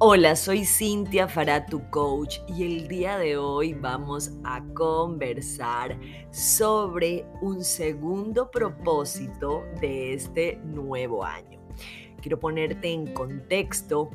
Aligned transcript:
Hola, 0.00 0.36
soy 0.36 0.64
Cintia 0.64 1.26
Fará, 1.26 1.66
tu 1.66 1.90
coach, 1.90 2.38
y 2.46 2.62
el 2.62 2.86
día 2.86 3.18
de 3.18 3.36
hoy 3.36 3.74
vamos 3.74 4.30
a 4.44 4.62
conversar 4.72 5.98
sobre 6.30 7.26
un 7.40 7.64
segundo 7.64 8.48
propósito 8.48 9.64
de 9.80 10.14
este 10.14 10.58
nuevo 10.58 11.24
año. 11.24 11.58
Quiero 12.22 12.38
ponerte 12.38 12.92
en 12.92 13.12
contexto 13.12 14.10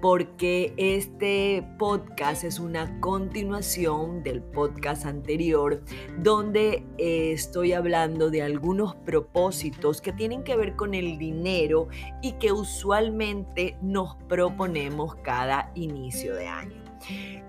porque 0.00 0.72
este 0.76 1.66
podcast 1.78 2.44
es 2.44 2.58
una 2.58 3.00
continuación 3.00 4.22
del 4.22 4.42
podcast 4.42 5.04
anterior 5.04 5.82
donde 6.18 6.86
eh, 6.96 7.32
estoy 7.32 7.72
hablando 7.72 8.30
de 8.30 8.42
algunos 8.42 8.94
propósitos 8.96 10.00
que 10.00 10.12
tienen 10.12 10.42
que 10.42 10.56
ver 10.56 10.76
con 10.76 10.94
el 10.94 11.18
dinero 11.18 11.88
y 12.22 12.32
que 12.32 12.52
usualmente 12.52 13.76
nos 13.82 14.16
proponemos 14.28 15.16
cada 15.16 15.70
inicio 15.74 16.34
de 16.34 16.48
año. 16.48 16.82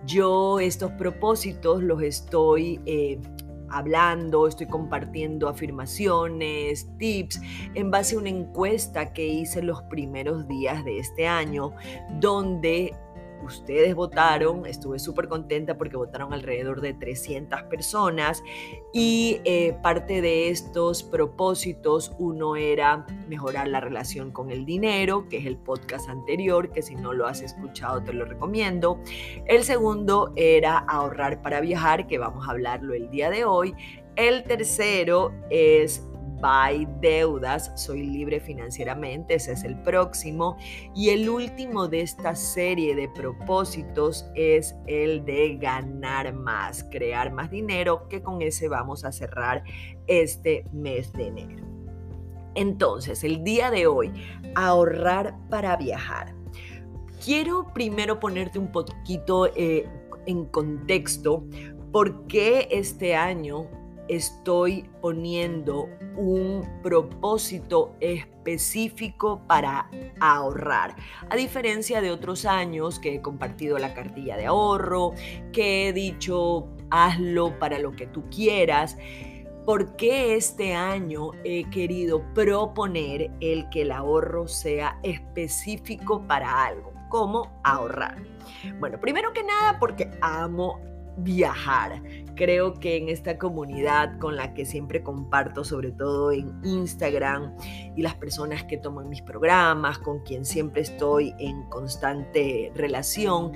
Yo 0.06 0.60
estos 0.60 0.92
propósitos 0.94 1.84
los 1.84 2.02
estoy 2.02 2.80
eh, 2.86 3.20
hablando, 3.72 4.48
estoy 4.48 4.68
compartiendo 4.68 5.48
afirmaciones, 5.48 6.88
tips, 6.98 7.42
en 7.74 7.92
base 7.92 8.16
a 8.16 8.20
una 8.20 8.30
encuesta 8.30 9.14
que 9.14 9.28
hice 9.28 9.62
los 9.62 9.82
primeros 9.84 10.48
días 10.48 10.84
de 10.86 11.00
este 11.00 11.28
año, 11.28 11.74
donde 12.20 12.94
ustedes 13.44 13.96
votaron, 13.96 14.66
estuve 14.66 15.00
súper 15.00 15.28
contenta 15.28 15.78
porque 15.78 15.98
votaron 15.98 16.34
alrededor 16.34 16.82
de 16.82 16.94
300 16.94 17.64
personas 17.64 18.44
y 18.94 19.42
eh, 19.46 19.76
parte 19.82 20.22
de 20.22 20.50
estos 20.50 21.04
propósitos, 21.04 22.14
uno 22.20 22.56
era 22.56 23.06
mejorar 23.28 23.68
la 23.68 23.80
relación 23.80 24.32
con 24.32 24.52
el 24.52 24.66
dinero, 24.66 25.28
que 25.30 25.38
es 25.38 25.46
el 25.46 25.58
podcast 25.58 26.10
anterior, 26.10 26.72
que 26.72 26.82
si 26.82 26.96
no 26.96 27.14
lo 27.14 27.28
has 27.28 27.42
escuchado 27.42 28.04
te 28.04 28.14
lo 28.14 28.26
recomiendo. 28.26 29.00
El 29.48 29.64
segundo 29.64 30.34
era 30.36 30.78
ahorrar 30.78 31.42
para 31.42 31.62
viajar, 31.62 32.08
que 32.08 32.18
vamos 32.18 32.48
a 32.48 32.52
hablarlo 32.52 32.94
el 32.94 33.10
día 33.10 33.30
de 33.30 33.46
hoy. 33.46 33.74
El 34.16 34.44
tercero 34.44 35.32
es 35.50 36.08
Buy 36.42 36.88
Deudas, 37.00 37.72
Soy 37.76 38.04
Libre 38.04 38.40
Financieramente, 38.40 39.36
ese 39.36 39.54
es 39.54 39.64
el 39.64 39.82
próximo. 39.84 40.58
Y 40.96 41.10
el 41.10 41.30
último 41.30 41.88
de 41.88 42.02
esta 42.02 42.36
serie 42.36 42.96
de 42.96 43.08
propósitos 43.10 44.26
es 44.36 44.76
el 44.88 45.24
de 45.24 45.58
ganar 45.58 46.34
más, 46.34 46.84
crear 46.92 47.32
más 47.32 47.52
dinero, 47.52 48.08
que 48.10 48.22
con 48.22 48.42
ese 48.42 48.68
vamos 48.68 49.06
a 49.06 49.12
cerrar 49.12 49.64
este 50.08 50.66
mes 50.74 51.14
de 51.14 51.28
enero. 51.28 51.66
Entonces, 52.56 53.24
el 53.24 53.44
día 53.44 53.72
de 53.72 53.88
hoy, 53.88 54.12
ahorrar 54.56 55.36
para 55.50 55.78
viajar. 55.78 56.34
Quiero 57.24 57.72
primero 57.74 58.20
ponerte 58.20 58.58
un 58.58 58.72
poquito 58.72 59.48
eh, 59.56 59.88
en 60.26 60.46
contexto 60.46 61.46
por 61.92 62.26
qué 62.28 62.68
este 62.72 63.16
año 63.16 63.68
estoy 64.12 64.90
poniendo 65.02 65.88
un 66.18 66.68
propósito 66.84 67.96
específico 68.02 69.42
para 69.48 69.90
ahorrar. 70.20 70.96
A 71.30 71.36
diferencia 71.38 72.02
de 72.02 72.12
otros 72.12 72.46
años 72.46 73.00
que 73.00 73.16
he 73.16 73.22
compartido 73.22 73.78
la 73.78 73.94
cartilla 73.94 74.36
de 74.36 74.48
ahorro, 74.48 75.14
que 75.54 75.88
he 75.88 75.94
dicho 75.94 76.68
hazlo 76.90 77.58
para 77.58 77.80
lo 77.80 77.94
que 77.94 78.06
tú 78.06 78.30
quieras. 78.30 78.98
¿Por 79.66 79.96
qué 79.96 80.36
este 80.36 80.74
año 80.74 81.32
he 81.46 81.70
querido 81.70 82.22
proponer 82.34 83.32
el 83.40 83.70
que 83.70 83.84
el 83.84 83.92
ahorro 83.92 84.48
sea 84.48 85.00
específico 85.04 86.28
para 86.28 86.66
algo? 86.66 86.92
como 87.12 87.52
ahorrar? 87.64 88.24
Bueno, 88.80 89.00
primero 89.00 89.32
que 89.34 89.44
nada 89.44 89.78
porque 89.80 90.10
amo 90.22 90.80
viajar. 91.18 92.02
Creo 92.36 92.74
que 92.74 92.98
en 92.98 93.10
esta 93.10 93.38
comunidad 93.38 94.18
con 94.20 94.36
la 94.36 94.54
que 94.54 94.66
siempre 94.66 95.04
comparto, 95.04 95.64
sobre 95.64 95.92
todo 95.92 96.32
en 96.32 96.60
Instagram, 96.64 97.56
y 97.96 98.02
las 98.02 98.16
personas 98.16 98.64
que 98.64 98.78
toman 98.78 99.10
mis 99.10 99.22
programas, 99.22 100.00
con 100.00 100.20
quien 100.24 100.46
siempre 100.46 100.82
estoy 100.82 101.34
en 101.40 101.64
constante 101.70 102.72
relación, 102.76 103.52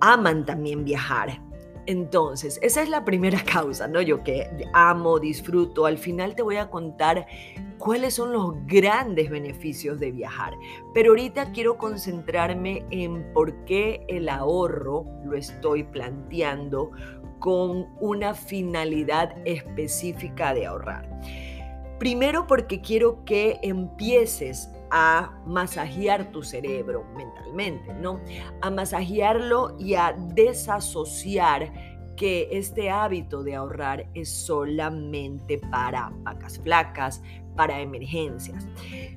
aman 0.00 0.44
también 0.44 0.84
viajar. 0.84 1.40
Entonces, 1.86 2.58
esa 2.62 2.82
es 2.82 2.88
la 2.88 3.04
primera 3.04 3.42
causa, 3.52 3.88
¿no? 3.88 4.02
Yo 4.02 4.22
que 4.22 4.48
amo, 4.72 5.18
disfruto. 5.18 5.86
Al 5.86 5.98
final 5.98 6.34
te 6.34 6.42
voy 6.42 6.56
a 6.56 6.68
contar 6.68 7.26
cuáles 7.78 8.14
son 8.14 8.32
los 8.32 8.54
grandes 8.66 9.30
beneficios 9.30 10.00
de 10.00 10.10
viajar. 10.10 10.54
Pero 10.92 11.10
ahorita 11.10 11.52
quiero 11.52 11.78
concentrarme 11.78 12.84
en 12.90 13.32
por 13.32 13.64
qué 13.64 14.04
el 14.08 14.28
ahorro 14.28 15.06
lo 15.24 15.36
estoy 15.36 15.84
planteando 15.84 16.90
con 17.38 17.86
una 18.00 18.34
finalidad 18.34 19.34
específica 19.44 20.54
de 20.54 20.66
ahorrar. 20.66 21.08
Primero 21.98 22.46
porque 22.46 22.80
quiero 22.80 23.24
que 23.24 23.58
empieces 23.62 24.70
a 24.90 25.38
masajear 25.46 26.30
tu 26.32 26.42
cerebro 26.42 27.04
mentalmente, 27.16 27.92
¿no? 27.94 28.20
A 28.62 28.70
masajearlo 28.70 29.76
y 29.78 29.94
a 29.94 30.12
desasociar 30.34 31.72
que 32.16 32.48
este 32.50 32.90
hábito 32.90 33.42
de 33.42 33.54
ahorrar 33.54 34.08
es 34.14 34.30
solamente 34.30 35.58
para 35.70 36.10
vacas 36.22 36.58
flacas, 36.58 37.22
para 37.56 37.80
emergencias. 37.80 38.68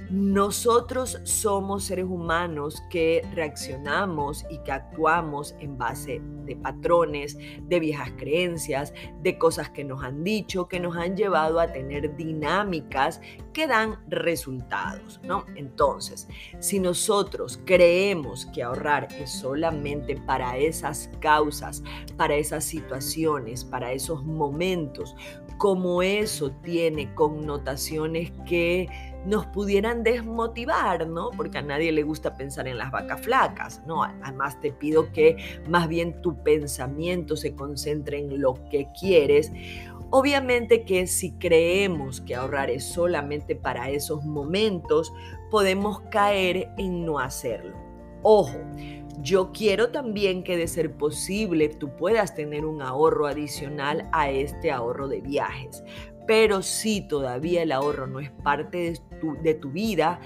Nosotros 0.10 1.20
somos 1.24 1.84
seres 1.84 2.06
humanos 2.06 2.82
que 2.90 3.22
reaccionamos 3.34 4.46
y 4.50 4.58
que 4.60 4.72
actuamos 4.72 5.56
en 5.60 5.78
base 5.78 6.22
de 6.46 6.56
patrones, 6.56 7.38
de 7.62 7.80
viejas 7.80 8.12
creencias, 8.18 8.94
de 9.22 9.38
cosas 9.38 9.70
que 9.70 9.84
nos 9.84 10.04
han 10.04 10.24
dicho, 10.24 10.68
que 10.68 10.80
nos 10.80 10.96
han 10.96 11.16
llevado 11.16 11.60
a 11.60 11.72
tener 11.72 12.16
dinámicas 12.16 13.22
que 13.54 13.68
dan 13.68 14.00
resultados, 14.08 15.20
¿no? 15.24 15.46
Entonces, 15.56 16.28
si 16.60 16.80
nosotros 16.80 17.60
creemos 17.66 18.46
que 18.48 18.64
ahorrar 18.64 19.08
es 19.20 19.32
solamente 19.32 20.16
para 20.18 20.58
esas 20.58 21.10
causas, 21.20 21.84
para 22.18 22.36
esas 22.36 22.64
situaciones, 22.64 23.66
para 23.66 23.92
esos 23.92 24.24
momentos, 24.24 25.16
como 25.58 26.02
eso 26.02 26.52
tiene 26.64 27.14
connotaciones 27.16 28.32
que 28.48 28.88
nos 29.26 29.46
pudieran 29.48 30.04
desmotivar, 30.04 31.08
¿no? 31.08 31.30
Porque 31.32 31.58
a 31.58 31.62
nadie 31.62 31.92
le 31.92 32.04
gusta 32.04 32.36
pensar 32.36 32.68
en 32.68 32.78
las 32.78 32.92
vacas 32.92 33.22
flacas, 33.22 33.82
¿no? 33.86 34.04
Además 34.04 34.60
te 34.62 34.72
pido 34.72 35.12
que 35.12 35.38
más 35.68 35.88
bien 35.88 36.22
tu 36.22 36.42
pensamiento 36.44 37.36
se 37.36 37.56
concentre 37.56 38.20
en 38.20 38.42
lo 38.42 38.56
que 38.70 38.88
quieres. 39.00 39.52
Obviamente 40.12 40.86
que 40.86 41.06
si 41.06 41.34
creemos 41.34 42.22
que 42.22 42.36
ahorrar 42.36 42.70
es 42.70 42.84
solamente 42.84 43.56
para 43.56 43.90
esos 43.90 44.24
momentos, 44.24 45.14
podemos 45.52 46.02
caer 46.10 46.70
en 46.78 47.06
no 47.06 47.20
hacerlo. 47.20 47.78
Ojo, 48.24 48.58
yo 49.22 49.52
quiero 49.52 49.90
también 49.90 50.44
que 50.44 50.58
de 50.58 50.68
ser 50.68 50.94
posible 50.94 51.70
tú 51.70 51.96
puedas 51.96 52.36
tener 52.36 52.66
un 52.66 52.82
ahorro 52.82 53.28
adicional 53.28 54.10
a 54.12 54.30
este 54.32 54.72
ahorro 54.72 55.08
de 55.08 55.22
viajes. 55.22 55.84
Pero 56.30 56.62
si 56.62 57.02
todavía 57.02 57.64
el 57.64 57.72
ahorro 57.72 58.06
no 58.06 58.20
es 58.20 58.30
parte 58.30 58.78
de 58.78 59.00
tu, 59.20 59.36
de 59.42 59.56
tu 59.56 59.72
vida, 59.72 60.22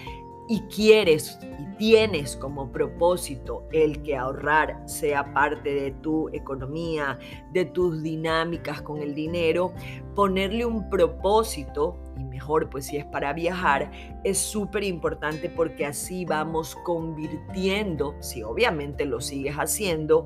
y 0.50 0.60
quieres 0.64 1.40
y 1.58 1.78
tienes 1.78 2.36
como 2.36 2.70
propósito 2.70 3.64
el 3.72 4.04
que 4.04 4.18
ahorrar 4.18 4.84
sea 4.86 5.34
parte 5.34 5.74
de 5.74 5.92
tu 5.92 6.28
economía, 6.34 7.18
de 7.54 7.64
tus 7.64 8.04
dinámicas 8.04 8.82
con 8.82 9.02
el 9.02 9.16
dinero, 9.16 9.72
ponerle 10.14 10.66
un 10.66 10.90
propósito, 10.90 11.98
y 12.18 12.26
mejor 12.26 12.70
pues 12.70 12.88
si 12.88 12.98
es 12.98 13.06
para 13.06 13.32
viajar, 13.32 13.90
es 14.26 14.38
súper 14.38 14.84
importante 14.84 15.50
porque 15.50 15.86
así 15.86 16.26
vamos 16.26 16.76
convirtiendo, 16.84 18.14
si 18.20 18.44
obviamente 18.44 19.06
lo 19.06 19.22
sigues 19.22 19.56
haciendo, 19.56 20.26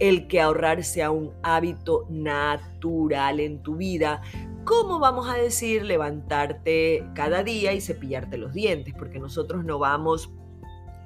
el 0.00 0.26
que 0.26 0.40
ahorrar 0.40 0.82
sea 0.82 1.12
un 1.12 1.30
hábito 1.44 2.06
natural 2.10 3.38
en 3.38 3.62
tu 3.62 3.76
vida, 3.76 4.20
¿Cómo 4.64 4.98
vamos 4.98 5.28
a 5.28 5.34
decir 5.34 5.84
levantarte 5.84 7.06
cada 7.14 7.42
día 7.42 7.74
y 7.74 7.82
cepillarte 7.82 8.38
los 8.38 8.54
dientes? 8.54 8.94
Porque 8.98 9.18
nosotros 9.18 9.62
no 9.64 9.78
vamos 9.78 10.30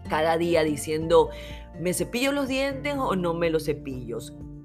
cada 0.08 0.38
día 0.38 0.62
diciendo, 0.62 1.30
¿me 1.80 1.92
cepillo 1.92 2.30
los 2.30 2.46
dientes 2.46 2.94
o 2.96 3.16
no 3.16 3.34
me 3.34 3.50
los 3.50 3.64
cepillo? 3.64 4.18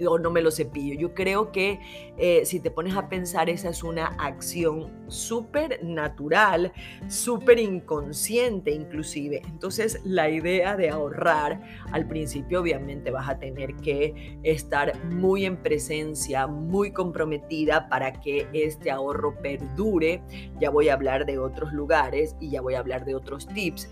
O 0.07 0.17
no 0.17 0.31
me 0.31 0.41
lo 0.41 0.51
cepillo. 0.51 0.99
Yo 0.99 1.13
creo 1.13 1.51
que 1.51 1.79
eh, 2.17 2.45
si 2.45 2.59
te 2.59 2.71
pones 2.71 2.95
a 2.95 3.09
pensar, 3.09 3.49
esa 3.49 3.69
es 3.69 3.83
una 3.83 4.07
acción 4.19 4.91
súper 5.07 5.83
natural, 5.83 6.73
súper 7.07 7.59
inconsciente 7.59 8.71
inclusive. 8.71 9.41
Entonces 9.45 9.99
la 10.03 10.29
idea 10.29 10.75
de 10.75 10.89
ahorrar, 10.89 11.61
al 11.91 12.07
principio 12.07 12.61
obviamente 12.61 13.11
vas 13.11 13.29
a 13.29 13.39
tener 13.39 13.75
que 13.75 14.39
estar 14.43 14.93
muy 15.05 15.45
en 15.45 15.57
presencia, 15.57 16.47
muy 16.47 16.91
comprometida 16.91 17.89
para 17.89 18.13
que 18.13 18.47
este 18.53 18.91
ahorro 18.91 19.35
perdure. 19.41 20.21
Ya 20.59 20.69
voy 20.69 20.89
a 20.89 20.93
hablar 20.93 21.25
de 21.25 21.37
otros 21.37 21.73
lugares 21.73 22.35
y 22.39 22.51
ya 22.51 22.61
voy 22.61 22.75
a 22.75 22.79
hablar 22.79 23.05
de 23.05 23.15
otros 23.15 23.47
tips. 23.47 23.89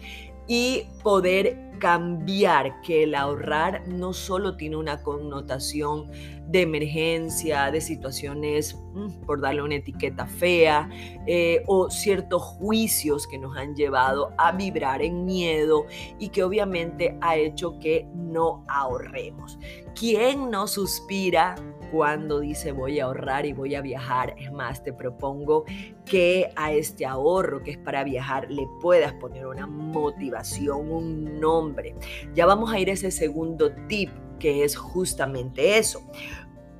Y 0.52 0.84
poder 1.02 1.72
cambiar 1.80 2.82
que 2.82 3.04
el 3.04 3.16
ahorrar 3.16 3.88
no 3.88 4.12
solo 4.12 4.58
tiene 4.58 4.76
una 4.76 5.02
connotación 5.02 6.12
de 6.46 6.64
emergencia, 6.64 7.72
de 7.72 7.80
situaciones, 7.80 8.76
mm, 8.94 9.26
por 9.26 9.40
darle 9.40 9.62
una 9.62 9.76
etiqueta 9.76 10.28
fea, 10.28 10.90
eh, 11.26 11.64
o 11.68 11.90
ciertos 11.90 12.42
juicios 12.44 13.28
que 13.28 13.38
nos 13.38 13.56
han 13.56 13.76
llevado 13.76 14.34
a 14.38 14.52
vibrar 14.52 15.02
en 15.02 15.24
miedo 15.24 15.86
y 16.20 16.28
que 16.28 16.44
obviamente 16.44 17.18
ha 17.22 17.38
hecho 17.38 17.80
que 17.80 18.06
no 18.14 18.66
ahorremos. 18.68 19.58
¿Quién 19.98 20.52
no 20.52 20.68
suspira 20.68 21.56
cuando 21.92 22.40
dice 22.40 22.72
voy 22.72 23.00
a 23.00 23.06
ahorrar 23.06 23.46
y 23.46 23.54
voy 23.54 23.76
a 23.76 23.82
viajar. 23.82 24.36
Es 24.38 24.52
más, 24.52 24.84
te 24.84 24.94
propongo 24.94 25.66
que 26.06 26.50
a 26.56 26.72
este 26.72 27.06
ahorro 27.06 27.64
que 27.64 27.72
es 27.72 27.78
para 27.78 28.04
viajar 28.04 28.50
le 28.50 28.68
puedas 28.82 29.14
poner 29.14 29.46
una 29.46 29.68
motivación, 29.68 30.92
un 30.92 31.40
nombre. 31.40 31.96
Ya 32.34 32.46
vamos 32.46 32.72
a 32.72 32.80
ir 32.80 32.90
a 32.90 32.94
ese 32.94 33.12
segundo 33.12 33.72
tip 33.88 34.10
que 34.40 34.64
es 34.64 34.76
justamente 34.76 35.78
eso. 35.78 36.02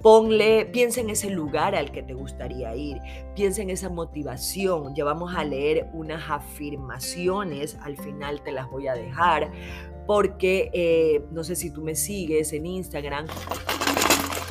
Ponle, 0.02 0.66
piensa 0.66 1.00
en 1.00 1.12
ese 1.12 1.30
lugar 1.30 1.76
al 1.76 1.92
que 1.92 2.02
te 2.02 2.16
gustaría 2.16 2.76
ir, 2.76 2.98
piensa 3.36 3.62
en 3.62 3.70
esa 3.70 3.88
motivación. 3.88 4.96
Ya 4.96 5.04
vamos 5.04 5.36
a 5.36 5.44
leer 5.44 5.90
unas 5.94 6.28
afirmaciones, 6.28 7.78
al 7.84 7.98
final 7.98 8.42
te 8.42 8.52
las 8.52 8.68
voy 8.68 8.88
a 8.88 8.96
dejar, 8.96 9.52
porque 10.08 10.72
eh, 10.74 11.24
no 11.32 11.44
sé 11.44 11.56
si 11.56 11.70
tú 11.70 11.84
me 11.84 11.94
sigues 11.94 12.52
en 12.52 12.66
Instagram, 12.66 13.28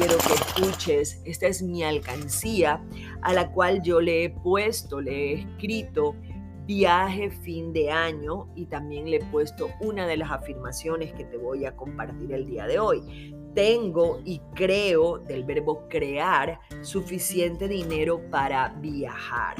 quiero 0.00 0.16
que 0.16 0.32
escuches. 0.32 1.20
Esta 1.26 1.46
es 1.46 1.62
mi 1.62 1.84
alcancía 1.84 2.82
a 3.20 3.34
la 3.34 3.52
cual 3.52 3.82
yo 3.82 4.00
le 4.00 4.24
he 4.24 4.30
puesto, 4.30 4.98
le 4.98 5.12
he 5.12 5.32
escrito 5.40 6.16
viaje 6.64 7.30
fin 7.30 7.72
de 7.74 7.90
año 7.90 8.48
y 8.54 8.64
también 8.66 9.10
le 9.10 9.18
he 9.18 9.24
puesto 9.26 9.68
una 9.80 10.06
de 10.06 10.16
las 10.16 10.30
afirmaciones 10.30 11.12
que 11.12 11.24
te 11.24 11.36
voy 11.36 11.66
a 11.66 11.76
compartir 11.76 12.32
el 12.32 12.46
día 12.46 12.66
de 12.66 12.78
hoy. 12.78 13.34
Tengo 13.54 14.22
y 14.24 14.40
creo 14.54 15.18
del 15.18 15.44
verbo 15.44 15.86
crear 15.90 16.60
suficiente 16.80 17.68
dinero 17.68 18.22
para 18.30 18.70
viajar. 18.80 19.56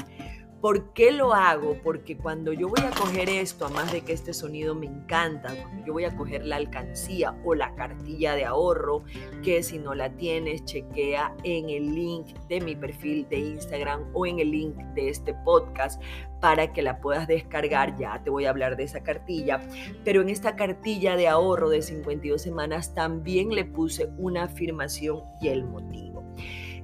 ¿Por 0.61 0.93
qué 0.93 1.11
lo 1.11 1.33
hago? 1.33 1.75
Porque 1.83 2.15
cuando 2.15 2.53
yo 2.53 2.69
voy 2.69 2.81
a 2.81 2.91
coger 2.91 3.29
esto, 3.29 3.65
además 3.65 3.91
de 3.91 4.01
que 4.01 4.13
este 4.13 4.31
sonido 4.31 4.75
me 4.75 4.85
encanta, 4.85 5.55
cuando 5.59 5.83
yo 5.87 5.93
voy 5.93 6.05
a 6.05 6.15
coger 6.15 6.45
la 6.45 6.57
alcancía 6.57 7.35
o 7.43 7.55
la 7.55 7.73
cartilla 7.73 8.35
de 8.35 8.45
ahorro, 8.45 9.03
que 9.43 9.63
si 9.63 9.79
no 9.79 9.95
la 9.95 10.11
tienes, 10.11 10.63
chequea 10.65 11.35
en 11.43 11.71
el 11.71 11.95
link 11.95 12.27
de 12.47 12.61
mi 12.61 12.75
perfil 12.75 13.27
de 13.27 13.39
Instagram 13.39 14.05
o 14.13 14.27
en 14.27 14.39
el 14.39 14.51
link 14.51 14.75
de 14.93 15.09
este 15.09 15.33
podcast 15.33 15.99
para 16.39 16.71
que 16.73 16.83
la 16.83 17.01
puedas 17.01 17.27
descargar. 17.27 17.97
Ya 17.97 18.21
te 18.23 18.29
voy 18.29 18.45
a 18.45 18.51
hablar 18.51 18.77
de 18.77 18.83
esa 18.83 19.01
cartilla. 19.01 19.61
Pero 20.03 20.21
en 20.21 20.29
esta 20.29 20.55
cartilla 20.55 21.15
de 21.15 21.27
ahorro 21.27 21.69
de 21.69 21.81
52 21.81 22.39
semanas 22.39 22.93
también 22.93 23.49
le 23.49 23.65
puse 23.65 24.09
una 24.19 24.43
afirmación 24.43 25.21
y 25.41 25.47
el 25.47 25.63
motivo. 25.63 26.23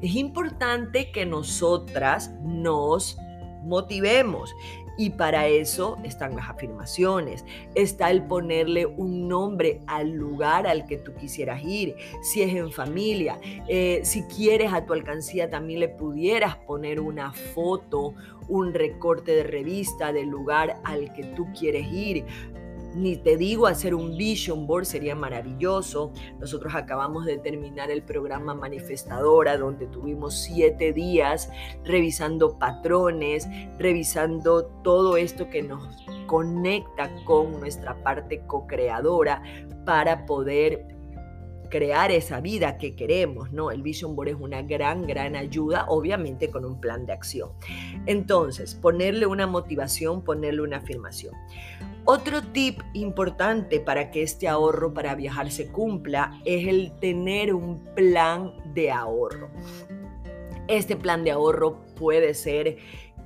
Es 0.01 0.15
importante 0.15 1.11
que 1.11 1.27
nosotras 1.27 2.31
nos 2.43 3.19
motivemos. 3.63 4.53
Y 4.99 5.11
para 5.11 5.45
eso 5.47 5.97
están 6.03 6.35
las 6.35 6.49
afirmaciones, 6.49 7.45
está 7.75 8.09
el 8.09 8.23
ponerle 8.23 8.87
un 8.87 9.27
nombre 9.27 9.81
al 9.85 10.11
lugar 10.11 10.65
al 10.65 10.87
que 10.87 10.97
tú 10.97 11.13
quisieras 11.13 11.63
ir, 11.63 11.95
si 12.23 12.41
es 12.41 12.51
en 12.55 12.71
familia, 12.71 13.39
eh, 13.67 13.99
si 14.03 14.23
quieres 14.23 14.73
a 14.73 14.85
tu 14.87 14.93
alcancía 14.93 15.51
también 15.51 15.81
le 15.81 15.89
pudieras 15.89 16.55
poner 16.55 16.99
una 16.99 17.31
foto, 17.31 18.15
un 18.47 18.73
recorte 18.73 19.33
de 19.33 19.43
revista 19.43 20.11
del 20.11 20.29
lugar 20.29 20.77
al 20.83 21.13
que 21.13 21.23
tú 21.23 21.47
quieres 21.53 21.85
ir, 21.91 22.25
ni 22.95 23.15
te 23.15 23.37
digo 23.37 23.67
hacer 23.67 23.93
un 23.93 24.17
vision 24.17 24.67
board, 24.67 24.85
sería 24.85 25.15
maravilloso. 25.15 26.11
Nosotros 26.39 26.73
acabamos 26.75 27.25
de 27.25 27.37
terminar 27.37 27.91
el 27.91 28.03
programa 28.03 28.53
Manifestadora, 28.53 29.57
donde 29.57 29.87
tuvimos 29.87 30.35
siete 30.35 30.93
días 30.93 31.49
revisando 31.83 32.57
patrones, 32.57 33.47
revisando 33.77 34.65
todo 34.83 35.17
esto 35.17 35.49
que 35.49 35.63
nos 35.63 36.05
conecta 36.27 37.09
con 37.25 37.59
nuestra 37.59 38.01
parte 38.03 38.41
co-creadora 38.47 39.41
para 39.85 40.25
poder 40.25 40.97
crear 41.69 42.11
esa 42.11 42.39
vida 42.39 42.77
que 42.77 42.95
queremos, 42.95 43.51
¿no? 43.51 43.71
El 43.71 43.81
Vision 43.81 44.15
Board 44.15 44.29
es 44.29 44.35
una 44.35 44.61
gran, 44.61 45.05
gran 45.05 45.35
ayuda, 45.35 45.85
obviamente 45.87 46.49
con 46.49 46.65
un 46.65 46.79
plan 46.79 47.05
de 47.05 47.13
acción. 47.13 47.49
Entonces, 48.05 48.75
ponerle 48.75 49.25
una 49.25 49.47
motivación, 49.47 50.23
ponerle 50.23 50.61
una 50.61 50.77
afirmación. 50.77 51.33
Otro 52.09 52.41
tip 52.41 52.79
importante 52.93 53.81
para 53.81 54.11
que 54.11 54.23
este 54.23 54.47
ahorro 54.47 54.93
para 54.93 55.13
viajar 55.13 55.51
se 55.51 55.67
cumpla 55.67 56.39
es 56.45 56.65
el 56.65 56.97
tener 57.01 57.53
un 57.53 57.83
plan 57.95 58.53
de 58.73 58.91
ahorro. 58.91 59.49
Este 60.69 60.95
plan 60.95 61.25
de 61.25 61.31
ahorro 61.31 61.85
puede 61.95 62.33
ser 62.33 62.77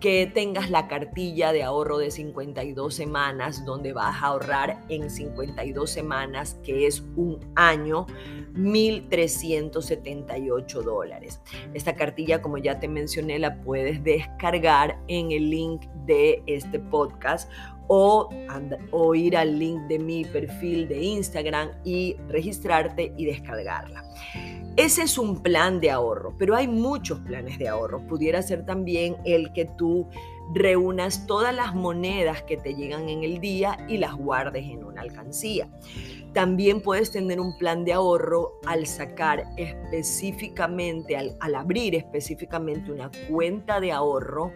que 0.01 0.29
tengas 0.33 0.71
la 0.71 0.89
cartilla 0.89 1.53
de 1.53 1.63
ahorro 1.63 1.99
de 1.99 2.11
52 2.11 2.93
semanas, 2.93 3.63
donde 3.63 3.93
vas 3.93 4.21
a 4.21 4.25
ahorrar 4.27 4.81
en 4.89 5.09
52 5.09 5.89
semanas, 5.89 6.59
que 6.63 6.85
es 6.87 7.01
un 7.15 7.39
año, 7.55 8.05
1.378 8.55 10.83
dólares. 10.83 11.39
Esta 11.73 11.95
cartilla, 11.95 12.41
como 12.41 12.57
ya 12.57 12.77
te 12.79 12.89
mencioné, 12.89 13.39
la 13.39 13.61
puedes 13.61 14.03
descargar 14.03 14.99
en 15.07 15.31
el 15.31 15.49
link 15.51 15.83
de 16.07 16.43
este 16.47 16.79
podcast 16.79 17.49
o, 17.87 18.27
o 18.91 19.15
ir 19.15 19.37
al 19.37 19.57
link 19.59 19.81
de 19.83 19.99
mi 19.99 20.25
perfil 20.25 20.87
de 20.87 21.03
Instagram 21.03 21.69
y 21.83 22.15
registrarte 22.27 23.13
y 23.17 23.25
descargarla. 23.25 24.03
Ese 24.77 25.03
es 25.03 25.17
un 25.17 25.43
plan 25.43 25.81
de 25.81 25.91
ahorro, 25.91 26.33
pero 26.39 26.55
hay 26.55 26.67
muchos 26.67 27.19
planes 27.19 27.59
de 27.59 27.67
ahorro. 27.67 27.99
Pudiera 28.07 28.41
ser 28.41 28.65
también 28.65 29.17
el 29.25 29.51
que 29.51 29.65
tú 29.65 30.07
reúnas 30.53 31.27
todas 31.27 31.53
las 31.53 31.75
monedas 31.75 32.43
que 32.43 32.57
te 32.57 32.73
llegan 32.73 33.09
en 33.09 33.23
el 33.23 33.39
día 33.39 33.77
y 33.89 33.97
las 33.97 34.15
guardes 34.15 34.65
en 34.65 34.83
una 34.83 35.01
alcancía. 35.01 35.69
También 36.33 36.81
puedes 36.81 37.11
tener 37.11 37.41
un 37.41 37.57
plan 37.57 37.83
de 37.83 37.93
ahorro 37.93 38.59
al 38.65 38.87
sacar 38.87 39.43
específicamente, 39.57 41.17
al, 41.17 41.35
al 41.41 41.55
abrir 41.55 41.93
específicamente 41.95 42.91
una 42.91 43.11
cuenta 43.29 43.81
de 43.81 43.91
ahorro 43.91 44.53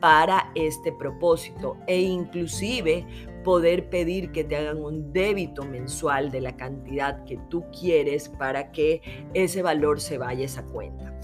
para 0.00 0.50
este 0.54 0.92
propósito 0.92 1.76
e 1.86 2.00
inclusive 2.00 3.06
poder 3.44 3.88
pedir 3.88 4.32
que 4.32 4.42
te 4.42 4.56
hagan 4.56 4.82
un 4.82 5.12
débito 5.12 5.64
mensual 5.64 6.30
de 6.30 6.40
la 6.40 6.56
cantidad 6.56 7.24
que 7.24 7.38
tú 7.48 7.64
quieres 7.70 8.28
para 8.28 8.72
que 8.72 9.00
ese 9.34 9.62
valor 9.62 10.00
se 10.00 10.18
vaya 10.18 10.42
a 10.42 10.46
esa 10.46 10.64
cuenta. 10.64 11.14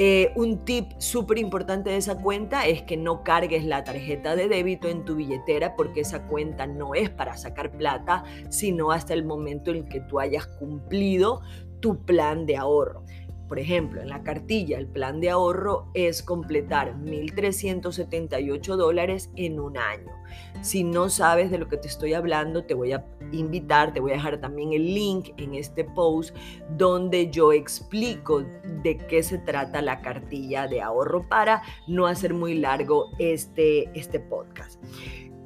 Eh, 0.00 0.30
un 0.36 0.64
tip 0.64 0.92
súper 0.98 1.38
importante 1.38 1.90
de 1.90 1.96
esa 1.96 2.16
cuenta 2.16 2.66
es 2.66 2.82
que 2.82 2.96
no 2.96 3.24
cargues 3.24 3.64
la 3.64 3.82
tarjeta 3.82 4.36
de 4.36 4.46
débito 4.46 4.88
en 4.88 5.04
tu 5.04 5.16
billetera 5.16 5.74
porque 5.74 6.02
esa 6.02 6.24
cuenta 6.28 6.68
no 6.68 6.94
es 6.94 7.10
para 7.10 7.36
sacar 7.36 7.72
plata, 7.72 8.22
sino 8.48 8.92
hasta 8.92 9.12
el 9.12 9.24
momento 9.24 9.72
en 9.72 9.88
que 9.88 10.00
tú 10.00 10.20
hayas 10.20 10.46
cumplido 10.46 11.40
tu 11.80 12.04
plan 12.04 12.46
de 12.46 12.56
ahorro. 12.56 13.02
Por 13.48 13.58
ejemplo, 13.58 14.02
en 14.02 14.08
la 14.08 14.22
cartilla 14.22 14.78
el 14.78 14.86
plan 14.86 15.20
de 15.20 15.30
ahorro 15.30 15.86
es 15.94 16.22
completar 16.22 16.94
1.378 16.98 18.76
dólares 18.76 19.30
en 19.36 19.58
un 19.58 19.78
año. 19.78 20.12
Si 20.60 20.84
no 20.84 21.08
sabes 21.08 21.50
de 21.50 21.58
lo 21.58 21.68
que 21.68 21.78
te 21.78 21.88
estoy 21.88 22.14
hablando, 22.14 22.64
te 22.64 22.74
voy 22.74 22.92
a 22.92 23.04
invitar, 23.32 23.92
te 23.92 24.00
voy 24.00 24.10
a 24.12 24.14
dejar 24.14 24.40
también 24.40 24.72
el 24.72 24.94
link 24.94 25.30
en 25.36 25.54
este 25.54 25.84
post 25.84 26.36
donde 26.76 27.30
yo 27.30 27.52
explico 27.52 28.44
de 28.82 28.98
qué 29.08 29.22
se 29.22 29.38
trata 29.38 29.80
la 29.82 30.00
cartilla 30.02 30.66
de 30.66 30.82
ahorro 30.82 31.28
para 31.28 31.62
no 31.86 32.06
hacer 32.06 32.34
muy 32.34 32.54
largo 32.54 33.10
este, 33.18 33.88
este 33.98 34.20
podcast. 34.20 34.82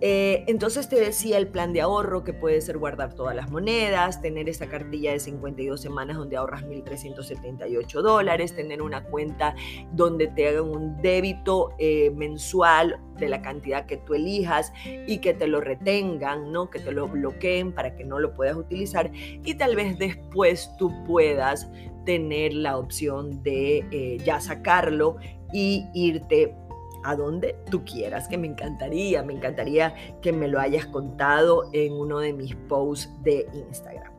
Eh, 0.05 0.43
entonces 0.49 0.89
te 0.89 0.97
decía 0.97 1.39
el 1.39 1.47
plan 1.47 1.73
de 1.73 1.81
ahorro 1.81 2.25
que 2.25 2.33
puede 2.33 2.61
ser 2.61 2.77
guardar 2.77 3.15
todas 3.15 3.37
las 3.37 3.53
monedas, 3.53 4.21
tener 4.21 4.49
esa 4.49 4.67
cartilla 4.67 5.13
de 5.13 5.21
52 5.21 5.81
semanas 5.81 6.17
donde 6.17 6.37
ahorras 6.37 6.65
1.378 6.65 8.03
dólares, 8.03 8.53
tener 8.57 8.83
una 8.83 9.05
cuenta 9.05 9.55
donde 9.93 10.27
te 10.27 10.49
hagan 10.49 10.65
un 10.65 11.01
débito 11.01 11.77
eh, 11.79 12.11
mensual 12.17 12.99
de 13.17 13.29
la 13.29 13.43
cantidad 13.43 13.87
que 13.87 13.97
tú 13.99 14.15
elijas 14.15 14.73
y 15.07 15.19
que 15.19 15.35
te 15.35 15.47
lo 15.47 15.61
retengan, 15.61 16.51
¿no? 16.51 16.69
que 16.69 16.81
te 16.81 16.91
lo 16.91 17.07
bloqueen 17.07 17.73
para 17.73 17.95
que 17.95 18.03
no 18.03 18.19
lo 18.19 18.35
puedas 18.35 18.57
utilizar 18.57 19.13
y 19.15 19.55
tal 19.55 19.77
vez 19.77 20.01
después 20.01 20.69
tú 20.79 20.91
puedas 21.05 21.71
tener 22.05 22.55
la 22.55 22.77
opción 22.77 23.41
de 23.45 23.87
eh, 23.93 24.19
ya 24.25 24.41
sacarlo 24.41 25.19
y 25.53 25.87
irte 25.95 26.57
a 27.05 27.17
donde 27.17 27.57
tú 27.71 27.85
quieras, 27.85 28.29
que 28.29 28.39
me 28.39 28.47
encantaría, 28.47 29.23
me 29.23 29.33
encantaría 29.33 29.95
que 30.21 30.33
me 30.33 30.49
lo 30.49 30.61
hayas 30.61 30.87
contado 30.87 31.69
en 31.73 31.93
uno 31.93 32.19
de 32.19 32.33
mis 32.33 32.55
posts 32.55 33.11
de 33.23 33.47
Instagram. 33.55 34.13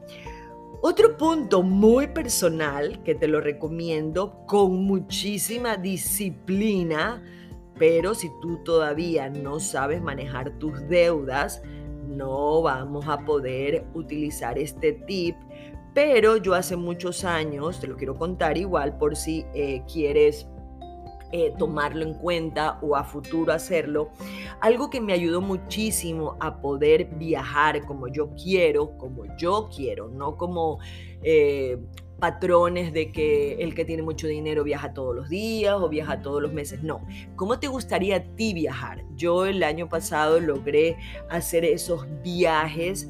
Otro 0.82 1.16
punto 1.16 1.64
muy 1.64 2.08
personal 2.08 3.02
que 3.04 3.16
te 3.16 3.30
lo 3.30 3.40
recomiendo 3.40 4.46
con 4.46 4.84
muchísima 4.84 5.78
disciplina, 5.78 7.24
pero 7.80 8.14
si 8.14 8.30
tú 8.42 8.58
todavía 8.66 9.30
no 9.30 9.62
sabes 9.62 10.02
manejar 10.02 10.60
tus 10.60 10.86
deudas, 10.90 11.64
no 12.06 12.62
vamos 12.62 13.08
a 13.08 13.20
poder 13.20 13.86
utilizar 13.94 14.60
este 14.60 14.92
tip, 14.92 15.38
pero 15.94 16.38
yo 16.38 16.54
hace 16.54 16.76
muchos 16.76 17.24
años, 17.24 17.80
te 17.80 17.88
lo 17.88 17.96
quiero 17.96 18.16
contar 18.16 18.58
igual 18.58 18.98
por 18.98 19.16
si 19.16 19.46
eh, 19.54 19.84
quieres 19.92 20.48
eh, 21.36 21.52
tomarlo 21.58 22.04
en 22.04 22.14
cuenta 22.14 22.78
o 22.84 22.96
a 22.96 23.04
futuro 23.04 23.52
hacerlo. 23.54 24.12
Algo 24.62 24.92
que 24.92 25.02
me 25.02 25.14
ayudó 25.14 25.42
muchísimo 25.42 26.38
a 26.40 26.62
poder 26.62 27.06
viajar 27.16 27.84
como 27.88 28.08
yo 28.08 28.30
quiero, 28.36 28.96
como 29.00 29.26
yo 29.36 29.68
quiero, 29.76 30.10
no 30.10 30.38
como 30.38 30.78
eh, 31.24 31.80
patrones 32.20 32.94
de 32.94 33.12
que 33.12 33.56
el 33.56 33.74
que 33.74 33.84
tiene 33.84 34.04
mucho 34.04 34.28
dinero 34.28 34.64
viaja 34.64 34.94
todos 34.94 35.16
los 35.16 35.28
días 35.28 35.74
o 35.74 35.90
viaja 35.90 36.22
todos 36.22 36.40
los 36.40 36.54
meses. 36.54 36.84
No, 36.84 37.04
¿cómo 37.36 37.58
te 37.58 37.68
gustaría 37.68 38.18
a 38.18 38.24
ti 38.36 38.54
viajar? 38.54 39.04
Yo 39.16 39.48
el 39.48 39.64
año 39.64 39.90
pasado 39.90 40.40
logré 40.40 40.98
hacer 41.32 41.66
esos 41.66 42.06
viajes 42.22 43.10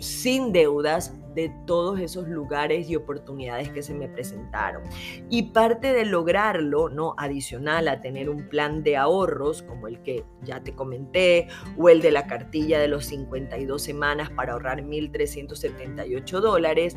sin 0.00 0.52
deudas 0.52 1.14
de 1.34 1.52
todos 1.66 2.00
esos 2.00 2.28
lugares 2.28 2.88
y 2.88 2.96
oportunidades 2.96 3.68
que 3.70 3.82
se 3.82 3.94
me 3.94 4.08
presentaron. 4.08 4.82
Y 5.30 5.50
parte 5.50 5.92
de 5.92 6.04
lograrlo, 6.04 6.88
¿no? 6.88 7.14
Adicional 7.18 7.88
a 7.88 8.00
tener 8.00 8.28
un 8.28 8.48
plan 8.48 8.82
de 8.82 8.96
ahorros 8.96 9.62
como 9.62 9.88
el 9.88 10.00
que 10.02 10.24
ya 10.42 10.62
te 10.62 10.74
comenté 10.74 11.48
o 11.76 11.88
el 11.88 12.00
de 12.00 12.10
la 12.10 12.26
cartilla 12.26 12.78
de 12.78 12.88
los 12.88 13.06
52 13.06 13.82
semanas 13.82 14.30
para 14.30 14.52
ahorrar 14.52 14.82
1.378 14.82 16.40
dólares, 16.40 16.96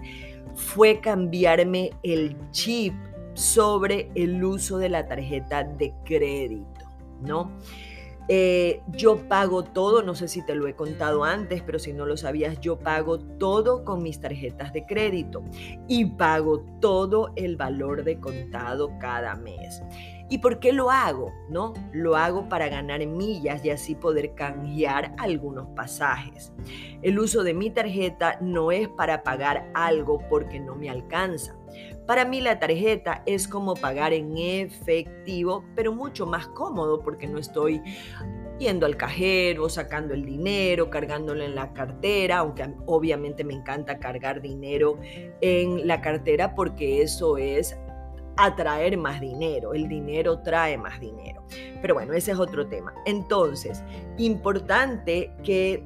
fue 0.56 1.00
cambiarme 1.00 1.91
el 2.03 2.36
chip 2.51 2.94
sobre 3.34 4.10
el 4.15 4.44
uso 4.44 4.79
de 4.79 4.89
la 4.89 5.08
tarjeta 5.08 5.63
de 5.63 5.94
crédito, 6.03 6.86
¿no? 7.22 7.51
Eh, 8.29 8.81
yo 8.89 9.27
pago 9.27 9.63
todo, 9.63 10.03
no 10.03 10.15
sé 10.15 10.27
si 10.27 10.46
te 10.46 10.55
lo 10.55 10.67
he 10.67 10.75
contado 10.75 11.24
antes, 11.24 11.62
pero 11.62 11.79
si 11.79 11.93
no 11.93 12.05
lo 12.05 12.17
sabías, 12.17 12.60
yo 12.60 12.77
pago 12.77 13.19
todo 13.19 13.86
con 13.86 14.03
mis 14.03 14.19
tarjetas 14.19 14.74
de 14.74 14.86
crédito 14.86 15.43
y 15.88 16.05
pago 16.05 16.60
todo 16.81 17.31
el 17.36 17.55
valor 17.55 18.03
de 18.03 18.19
contado 18.19 18.91
cada 19.00 19.36
mes. 19.36 19.81
¿Y 20.29 20.39
por 20.39 20.60
qué 20.60 20.74
lo 20.74 20.91
hago? 20.91 21.31
¿No? 21.50 21.74
Lo 21.93 22.17
hago 22.17 22.50
para 22.50 22.67
ganar 22.67 23.05
millas 23.05 23.63
y 23.63 23.69
así 23.69 23.96
poder 23.96 24.36
canjear 24.36 25.15
algunos 25.17 25.67
pasajes. 25.69 26.51
El 27.01 27.17
uso 27.19 27.43
de 27.43 27.53
mi 27.53 27.69
tarjeta 27.69 28.38
no 28.41 28.74
es 28.74 28.89
para 28.89 29.24
pagar 29.24 29.72
algo 29.74 30.19
porque 30.29 30.60
no 30.60 30.75
me 30.75 30.89
alcanza. 30.89 31.56
Para 32.07 32.23
mí 32.23 32.39
la 32.39 32.57
tarjeta 32.57 33.21
es 33.25 33.49
como 33.49 33.73
pagar 33.73 34.13
en 34.13 34.37
efectivo, 34.37 35.65
pero 35.75 35.91
mucho 35.91 36.25
más 36.25 36.47
cómodo 36.47 37.01
porque 37.01 37.27
no 37.27 37.37
estoy 37.37 37.81
yendo 38.59 38.85
al 38.85 38.95
cajero, 38.95 39.67
sacando 39.67 40.13
el 40.13 40.25
dinero, 40.25 40.89
cargándolo 40.89 41.43
en 41.43 41.53
la 41.53 41.73
cartera, 41.73 42.37
aunque 42.39 42.65
obviamente 42.85 43.43
me 43.43 43.53
encanta 43.53 43.99
cargar 43.99 44.41
dinero 44.41 44.97
en 45.41 45.85
la 45.85 45.99
cartera 45.99 46.55
porque 46.55 47.01
eso 47.01 47.37
es 47.37 47.77
atraer 48.37 48.97
más 48.97 49.19
dinero, 49.19 49.73
el 49.73 49.89
dinero 49.89 50.39
trae 50.39 50.77
más 50.77 50.99
dinero. 51.01 51.43
Pero 51.81 51.95
bueno, 51.95 52.13
ese 52.13 52.31
es 52.31 52.39
otro 52.39 52.67
tema. 52.67 52.93
Entonces, 53.05 53.83
importante 54.17 55.33
que 55.43 55.83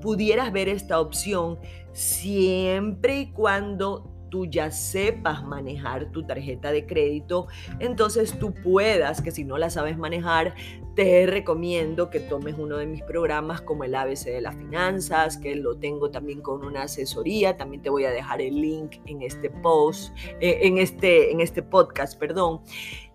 pudieras 0.00 0.52
ver 0.52 0.68
esta 0.68 1.00
opción 1.00 1.58
siempre 1.92 3.20
y 3.20 3.32
cuando 3.32 4.15
tú 4.36 4.44
ya 4.44 4.70
sepas 4.70 5.42
manejar 5.46 6.12
tu 6.12 6.22
tarjeta 6.22 6.70
de 6.70 6.84
crédito, 6.84 7.46
entonces 7.78 8.38
tú 8.38 8.52
puedas, 8.52 9.22
que 9.22 9.30
si 9.30 9.44
no 9.44 9.56
la 9.56 9.70
sabes 9.70 9.96
manejar, 9.96 10.54
te 10.94 11.24
recomiendo 11.24 12.10
que 12.10 12.20
tomes 12.20 12.54
uno 12.58 12.76
de 12.76 12.84
mis 12.84 13.02
programas 13.02 13.62
como 13.62 13.84
el 13.84 13.94
ABC 13.94 14.26
de 14.26 14.42
las 14.42 14.54
finanzas, 14.54 15.38
que 15.38 15.56
lo 15.56 15.78
tengo 15.78 16.10
también 16.10 16.42
con 16.42 16.66
una 16.66 16.82
asesoría, 16.82 17.56
también 17.56 17.80
te 17.80 17.88
voy 17.88 18.04
a 18.04 18.10
dejar 18.10 18.42
el 18.42 18.60
link 18.60 18.96
en 19.06 19.22
este 19.22 19.48
post, 19.48 20.14
eh, 20.38 20.58
en, 20.64 20.76
este, 20.76 21.32
en 21.32 21.40
este 21.40 21.62
podcast, 21.62 22.18
perdón, 22.18 22.60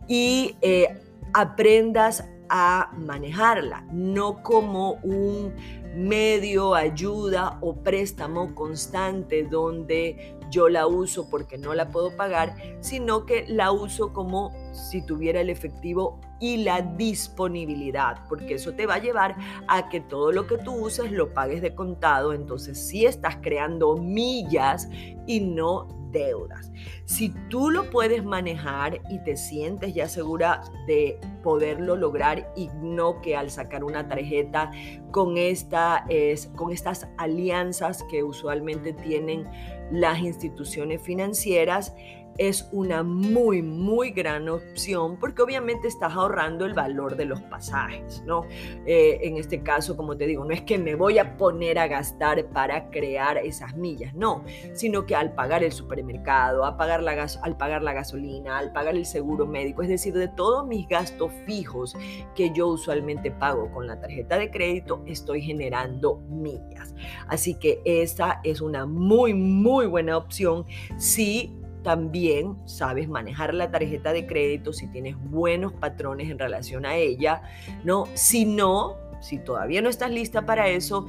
y 0.08 0.56
eh, 0.64 0.88
aprendas 1.34 2.28
a 2.50 2.92
manejarla, 2.98 3.86
no 3.92 4.42
como 4.42 4.94
un 5.04 5.54
medio, 5.96 6.74
ayuda 6.74 7.60
o 7.62 7.76
préstamo 7.76 8.56
constante 8.56 9.44
donde 9.44 10.41
yo 10.52 10.70
la 10.70 10.86
uso 10.86 11.28
porque 11.30 11.58
no 11.58 11.74
la 11.74 11.90
puedo 11.90 12.16
pagar, 12.16 12.56
sino 12.82 13.26
que 13.26 13.46
la 13.48 13.72
uso 13.72 14.14
como 14.14 14.52
si 14.74 15.04
tuviera 15.04 15.42
el 15.42 15.50
efectivo 15.50 16.20
y 16.40 16.58
la 16.58 16.82
disponibilidad, 16.82 18.28
porque 18.28 18.56
eso 18.56 18.74
te 18.74 18.86
va 18.86 18.96
a 18.96 19.00
llevar 19.00 19.36
a 19.68 19.90
que 19.90 20.02
todo 20.02 20.32
lo 20.32 20.48
que 20.48 20.58
tú 20.58 20.74
uses 20.74 21.12
lo 21.12 21.34
pagues 21.34 21.62
de 21.62 21.74
contado, 21.74 22.34
entonces 22.34 22.78
sí 22.80 23.06
estás 23.06 23.38
creando 23.42 23.96
millas 23.96 24.90
y 25.26 25.40
no 25.40 25.88
deudas. 26.12 26.72
Si 27.06 27.30
tú 27.50 27.70
lo 27.70 27.90
puedes 27.90 28.24
manejar 28.24 29.00
y 29.10 29.20
te 29.24 29.38
sientes 29.38 29.94
ya 29.94 30.08
segura 30.08 30.62
de 30.88 31.20
poderlo 31.44 31.96
lograr 31.96 32.52
y 32.56 32.70
no 32.82 33.22
que 33.22 33.36
al 33.36 33.50
sacar 33.50 33.84
una 33.84 34.08
tarjeta 34.08 34.72
con, 35.12 35.38
esta, 35.38 36.06
es, 36.10 36.48
con 36.56 36.72
estas 36.72 37.08
alianzas 37.18 38.04
que 38.10 38.24
usualmente 38.24 38.94
tienen 38.94 39.48
las 39.92 40.20
instituciones 40.20 41.02
financieras, 41.02 41.94
es 42.38 42.68
una 42.72 43.04
muy, 43.04 43.62
muy 43.62 44.12
gran 44.12 44.50
opción 44.50 45.18
porque 45.20 45.42
obviamente 45.42 45.88
estás 45.88 46.14
ahorrando 46.14 46.66
el 46.66 46.74
valor 46.74 47.16
de 47.16 47.26
los 47.26 47.42
pasajes, 47.42 48.24
¿no? 48.26 48.46
Eh, 48.86 49.20
en 49.24 49.38
este 49.38 49.62
caso, 49.62 49.96
como 49.96 50.18
te 50.18 50.26
digo, 50.26 50.44
no 50.44 50.52
es 50.52 50.62
que 50.62 50.78
me 50.78 50.96
voy 50.96 51.20
a 51.20 51.38
poner 51.38 51.78
a 51.80 51.88
gastar 51.88 52.46
para 52.50 52.90
crear 52.90 53.38
esas 53.38 53.76
millas, 53.76 54.14
no, 54.14 54.44
sino 54.74 55.06
que 55.06 55.16
al 55.16 55.34
pagar 55.34 55.64
el 55.64 55.72
supermercado, 55.72 56.66
pagar 56.78 57.04
la 57.04 57.14
gas, 57.14 57.40
al 57.44 57.58
pagar 57.58 57.84
la 57.84 57.94
gasolina, 57.94 58.58
al 58.58 58.72
pagar 58.72 58.96
el 58.96 59.06
seguro 59.06 59.46
médico, 59.46 59.84
es 59.84 59.90
decir, 59.90 60.14
de 60.14 60.28
todos 60.28 60.68
mis 60.68 60.88
gastos 60.88 61.32
fijos 61.46 61.96
que 62.36 62.52
yo 62.52 62.68
usualmente 62.68 63.32
pago 63.32 63.72
con 63.72 63.88
la 63.88 64.00
tarjeta 64.00 64.38
de 64.38 64.50
crédito, 64.50 65.04
estoy 65.06 65.42
generando 65.42 66.18
millas. 66.30 66.94
Así 67.28 67.56
que 67.56 67.82
esa 67.86 68.40
es 68.44 68.62
una 68.62 68.86
muy, 68.86 69.34
muy 69.34 69.86
buena 69.86 70.18
opción 70.18 70.66
si 70.98 71.61
también 71.84 72.58
sabes 72.66 73.10
manejar 73.10 73.54
la 73.54 73.72
tarjeta 73.72 74.14
de 74.14 74.28
crédito, 74.28 74.74
si 74.74 74.88
tienes 74.88 75.16
buenos 75.30 75.74
patrones 75.74 76.30
en 76.30 76.40
relación 76.40 76.86
a 76.86 76.96
ella, 76.96 77.42
¿no? 77.84 78.06
Si 78.14 78.46
no, 78.46 78.98
si 79.22 79.40
todavía 79.40 79.82
no 79.82 79.90
estás 79.90 80.12
lista 80.12 80.46
para 80.46 80.70
eso, 80.70 81.08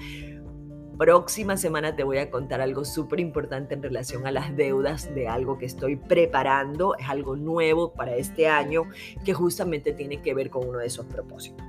próxima 0.98 1.56
semana 1.56 1.96
te 1.96 2.04
voy 2.04 2.18
a 2.18 2.30
contar 2.30 2.60
algo 2.60 2.84
súper 2.84 3.18
importante 3.18 3.74
en 3.74 3.82
relación 3.82 4.26
a 4.26 4.30
las 4.30 4.54
deudas 4.56 5.12
de 5.14 5.26
algo 5.26 5.58
que 5.58 5.66
estoy 5.66 5.96
preparando, 5.96 6.94
es 6.96 7.08
algo 7.08 7.34
nuevo 7.34 7.92
para 7.92 8.14
este 8.14 8.46
año 8.46 8.84
que 9.24 9.34
justamente 9.34 9.92
tiene 9.92 10.22
que 10.22 10.32
ver 10.32 10.48
con 10.48 10.68
uno 10.68 10.78
de 10.78 10.86
esos 10.86 11.06
propósitos. 11.06 11.66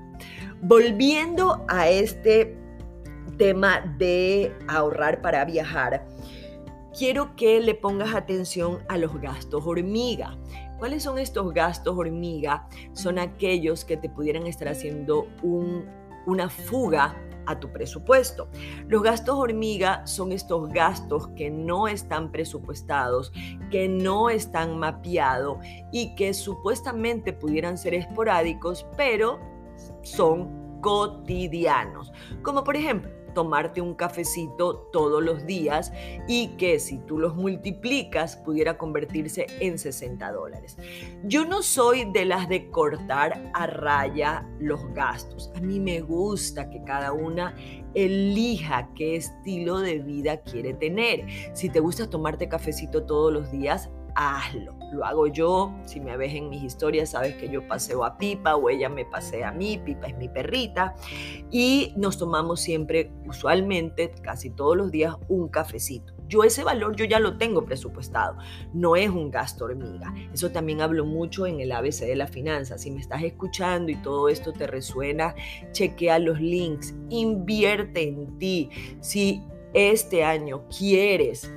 Volviendo 0.62 1.66
a 1.68 1.90
este 1.90 2.56
tema 3.38 3.96
de 3.98 4.54
ahorrar 4.68 5.22
para 5.22 5.44
viajar, 5.46 6.06
quiero 6.98 7.36
que 7.36 7.60
le 7.60 7.76
pongas 7.76 8.14
atención 8.16 8.80
a 8.88 8.98
los 8.98 9.20
gastos 9.20 9.64
hormiga. 9.66 10.38
¿Cuáles 10.78 11.04
son 11.04 11.18
estos 11.18 11.54
gastos 11.54 11.98
hormiga? 11.98 12.68
Son 12.94 13.20
aquellos 13.20 13.86
que 13.86 13.98
te 13.98 14.10
pudieran 14.10 14.48
estar 14.48 14.68
haciendo 14.68 15.28
una 16.26 16.50
fuga 16.50 17.16
a 17.46 17.60
tu 17.60 17.72
presupuesto. 17.72 18.50
Los 18.88 19.04
gastos 19.04 19.36
hormiga 19.36 20.06
son 20.08 20.32
estos 20.32 20.70
gastos 20.70 21.28
que 21.36 21.50
no 21.50 21.88
están 21.88 22.32
presupuestados, 22.32 23.32
que 23.70 23.88
no 23.88 24.30
están 24.30 24.78
mapeados 24.78 25.58
y 25.92 26.16
que 26.16 26.34
supuestamente 26.34 27.34
pudieran 27.34 27.78
ser 27.78 27.94
esporádicos, 27.96 28.86
pero 28.98 29.40
son 30.04 30.80
cotidianos. 30.82 32.12
Como 32.42 32.64
por 32.64 32.76
ejemplo, 32.76 33.12
tomarte 33.34 33.82
un 33.82 33.96
cafecito 33.96 34.90
todos 34.92 35.24
los 35.24 35.46
días 35.46 35.92
y 36.28 36.50
que 36.58 36.80
si 36.80 36.98
tú 37.00 37.20
los 37.20 37.36
multiplicas 37.36 38.38
pudiera 38.38 38.78
convertirse 38.78 39.48
en 39.60 39.78
60 39.78 40.32
dólares. 40.32 40.78
Yo 41.24 41.46
no 41.46 41.62
soy 41.62 42.06
de 42.12 42.26
las 42.26 42.48
de 42.50 42.70
cortar 42.70 43.52
a 43.54 43.68
raya 43.68 44.48
los 44.60 44.82
gastos. 44.94 45.52
A 45.56 45.62
mí 45.62 45.80
me 45.80 46.02
gusta 46.02 46.70
que 46.70 46.84
cada 46.84 47.14
una 47.14 47.56
elija 47.94 48.90
qué 48.96 49.16
estilo 49.16 49.80
de 49.80 50.00
vida 50.00 50.42
quiere 50.42 50.74
tener. 50.74 51.26
Si 51.54 51.70
te 51.70 51.80
gusta 51.80 52.10
tomarte 52.10 52.50
cafecito 52.50 53.04
todos 53.04 53.32
los 53.32 53.52
días, 53.52 53.90
hazlo. 54.16 54.83
Lo 54.94 55.06
hago 55.06 55.28
yo. 55.28 55.74
Si 55.86 56.00
me 56.00 56.16
ves 56.18 56.34
en 56.36 56.50
mis 56.50 56.64
historias, 56.64 57.10
sabes 57.10 57.36
que 57.36 57.50
yo 57.50 57.68
paseo 57.68 58.06
a 58.06 58.18
Pipa 58.18 58.56
o 58.56 58.70
ella 58.70 58.90
me 58.90 59.06
pasea 59.06 59.50
a 59.50 59.52
mí. 59.52 59.80
Pipa 59.84 60.08
es 60.08 60.18
mi 60.18 60.30
perrita. 60.30 60.96
Y 61.50 61.94
nos 61.98 62.18
tomamos 62.18 62.62
siempre, 62.62 63.12
usualmente, 63.26 64.12
casi 64.22 64.52
todos 64.52 64.78
los 64.78 64.92
días, 64.92 65.16
un 65.28 65.48
cafecito. 65.50 66.14
yo 66.28 66.44
ese 66.44 66.64
valor 66.64 66.96
yo 66.96 67.06
ya 67.06 67.20
lo 67.20 67.38
tengo 67.38 67.64
presupuestado, 67.64 68.38
no 68.74 68.96
es 68.96 69.10
un 69.10 69.30
gasto 69.30 69.66
hormiga. 69.66 70.14
Eso 70.34 70.52
también 70.52 70.82
hablo 70.82 71.06
mucho 71.06 71.46
en 71.46 71.60
el 71.60 71.72
ABC 71.72 72.02
de 72.02 72.16
la 72.16 72.28
finanza. 72.28 72.78
Si 72.78 72.90
me 72.92 73.02
estás 73.02 73.24
escuchando 73.24 73.92
y 73.92 73.96
todo 73.98 74.30
esto 74.30 74.52
te 74.52 74.66
resuena, 74.66 75.36
chequea 75.72 76.20
los 76.20 76.40
links, 76.40 76.96
invierte 77.10 78.08
en 78.08 78.38
ti. 78.40 78.70
Si 79.00 79.44
este 79.74 80.24
año 80.24 80.64
quieres 80.76 81.52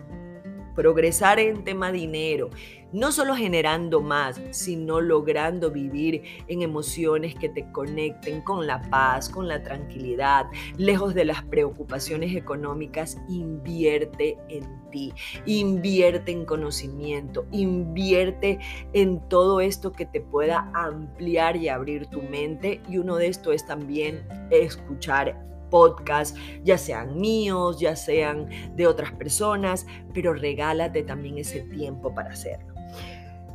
progresar 0.75 1.39
en 1.39 1.65
tema 1.65 1.91
dinero, 1.91 2.51
no 2.93 3.13
solo 3.13 3.35
generando 3.35 4.01
más, 4.01 4.41
sino 4.51 5.01
logrando 5.01 5.71
vivir 5.71 6.23
en 6.49 6.63
emociones 6.63 7.35
que 7.35 7.49
te 7.49 7.71
conecten 7.73 8.41
con 8.43 8.67
la 8.67 8.81
paz, 8.91 9.29
con 9.29 9.49
la 9.49 9.63
tranquilidad, 9.63 10.47
lejos 10.77 11.15
de 11.15 11.25
las 11.25 11.43
preocupaciones 11.45 12.35
económicas, 12.35 13.19
invierte 13.29 14.39
en 14.49 14.65
ti, 14.91 15.13
invierte 15.47 16.33
en 16.33 16.45
conocimiento, 16.45 17.47
invierte 17.51 18.59
en 18.93 19.21
todo 19.29 19.61
esto 19.61 19.93
que 19.93 20.07
te 20.07 20.21
pueda 20.21 20.71
ampliar 20.75 21.57
y 21.57 21.69
abrir 21.69 22.07
tu 22.07 22.23
mente 22.23 22.81
y 22.89 22.99
uno 22.99 23.17
de 23.17 23.29
esto 23.29 23.53
es 23.53 23.67
también 23.67 24.27
escuchar 24.51 25.45
podcast, 25.71 26.37
ya 26.63 26.79
sean 26.79 27.19
míos, 27.19 27.81
ya 27.81 27.97
sean 27.97 28.49
de 28.77 28.87
otras 28.87 29.13
personas, 29.13 29.87
pero 30.15 30.33
regálate 30.33 31.03
también 31.03 31.39
ese 31.39 31.61
tiempo 31.63 32.15
para 32.15 32.31
hacerlo. 32.31 32.76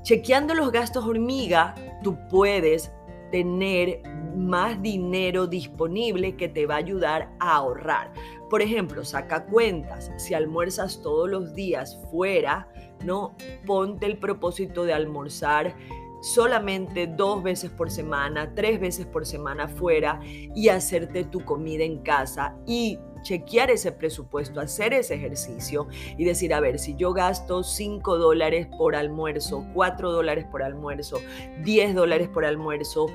Chequeando 0.04 0.54
los 0.54 0.72
gastos 0.72 1.06
hormiga, 1.06 1.76
tú 2.04 2.18
puedes 2.30 2.92
tener 3.32 4.02
más 4.36 4.82
dinero 4.82 5.48
disponible 5.48 6.36
que 6.36 6.50
te 6.50 6.66
va 6.66 6.76
a 6.76 6.80
ayudar 6.80 7.30
a 7.40 7.56
ahorrar. 7.56 8.12
Por 8.50 8.62
ejemplo, 8.62 9.06
saca 9.06 9.46
cuentas. 9.46 10.12
Si 10.18 10.34
almuerzas 10.34 11.02
todos 11.02 11.30
los 11.30 11.54
días 11.54 12.00
fuera, 12.12 12.68
¿no? 13.04 13.36
Ponte 13.66 14.06
el 14.06 14.18
propósito 14.18 14.84
de 14.84 14.94
almorzar 14.94 15.76
solamente 16.22 17.08
dos 17.08 17.42
veces 17.42 17.72
por 17.72 17.90
semana, 17.90 18.54
tres 18.54 18.80
veces 18.80 19.06
por 19.06 19.26
semana 19.26 19.68
fuera 19.68 20.20
y 20.24 20.70
hacerte 20.70 21.24
tu 21.24 21.44
comida 21.44 21.84
en 21.84 22.00
casa 22.04 22.56
y 22.68 23.00
chequear 23.22 23.72
ese 23.72 23.92
presupuesto, 23.92 24.60
hacer 24.60 24.94
ese 24.94 25.16
ejercicio 25.16 25.88
y 26.18 26.26
decir, 26.26 26.54
a 26.54 26.60
ver, 26.60 26.80
si 26.80 26.96
yo 26.96 27.14
gasto 27.14 27.64
5 27.64 28.18
dólares 28.18 28.68
por 28.78 28.96
almuerzo, 28.96 29.66
4 29.74 30.12
dólares 30.12 30.46
por 30.50 30.64
almuerzo, 30.64 31.20
10 31.64 31.96
dólares 31.96 32.30
por 32.30 32.46
almuerzo 32.46 33.08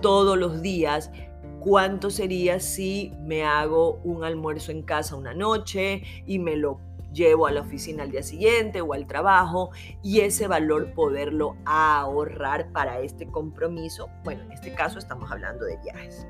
todos 0.00 0.36
los 0.38 0.62
días, 0.62 1.10
¿cuánto 1.60 2.10
sería 2.10 2.60
si 2.60 3.12
me 3.20 3.44
hago 3.44 4.00
un 4.04 4.24
almuerzo 4.24 4.72
en 4.72 4.82
casa 4.82 5.16
una 5.16 5.34
noche 5.34 6.02
y 6.26 6.38
me 6.38 6.56
lo 6.56 6.80
llevo 7.12 7.46
a 7.46 7.52
la 7.52 7.60
oficina 7.60 8.02
al 8.02 8.10
día 8.10 8.22
siguiente 8.22 8.80
o 8.80 8.92
al 8.94 9.06
trabajo 9.06 9.70
y 10.02 10.20
ese 10.20 10.48
valor 10.48 10.92
poderlo 10.94 11.56
ahorrar 11.64 12.72
para 12.72 13.00
este 13.00 13.26
compromiso. 13.26 14.08
Bueno, 14.24 14.42
en 14.44 14.52
este 14.52 14.74
caso 14.74 14.98
estamos 14.98 15.30
hablando 15.30 15.64
de 15.64 15.76
viajes. 15.78 16.26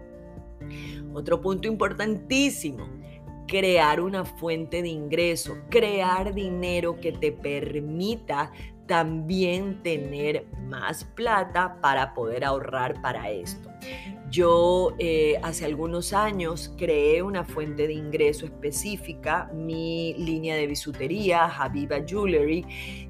Otro 1.15 1.41
punto 1.41 1.69
importantísimo, 1.69 2.89
crear 3.47 4.01
una 4.01 4.25
fuente 4.25 4.83
de 4.83 4.89
ingreso, 4.89 5.57
crear 5.69 6.35
dinero 6.35 6.99
que 7.01 7.13
te 7.13 7.33
permita 7.33 8.51
también 8.87 9.83
tener 9.83 10.47
más 10.69 11.05
plata 11.05 11.81
para 11.81 12.15
poder 12.15 12.45
ahorrar 12.45 13.01
para 13.01 13.31
esto. 13.31 13.71
Yo 14.31 14.95
eh, 14.99 15.39
hace 15.43 15.65
algunos 15.65 16.13
años 16.13 16.75
creé 16.77 17.23
una 17.23 17.45
fuente 17.45 17.87
de 17.87 17.95
ingreso 17.95 18.47
específica, 18.47 19.51
mi 19.55 20.15
línea 20.15 20.57
de 20.57 20.67
bisutería, 20.67 21.47
Habiba 21.47 21.99
Jewelry, 22.07 22.67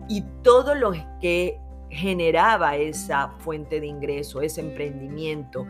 y 0.09 0.23
todo 0.43 0.75
lo 0.75 0.93
que 1.21 1.59
generaba 1.91 2.77
esa 2.77 3.29
fuente 3.39 3.79
de 3.79 3.87
ingreso, 3.87 4.41
ese 4.41 4.63
emprendimiento, 4.63 5.67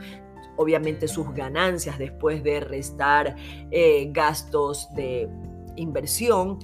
obviamente 0.56 1.08
sus 1.08 1.32
ganancias 1.32 1.98
después 1.98 2.42
de 2.42 2.60
restar 2.60 3.36
eh, 3.70 4.08
gastos 4.12 4.88
de 4.94 5.28
inversión, 5.76 6.58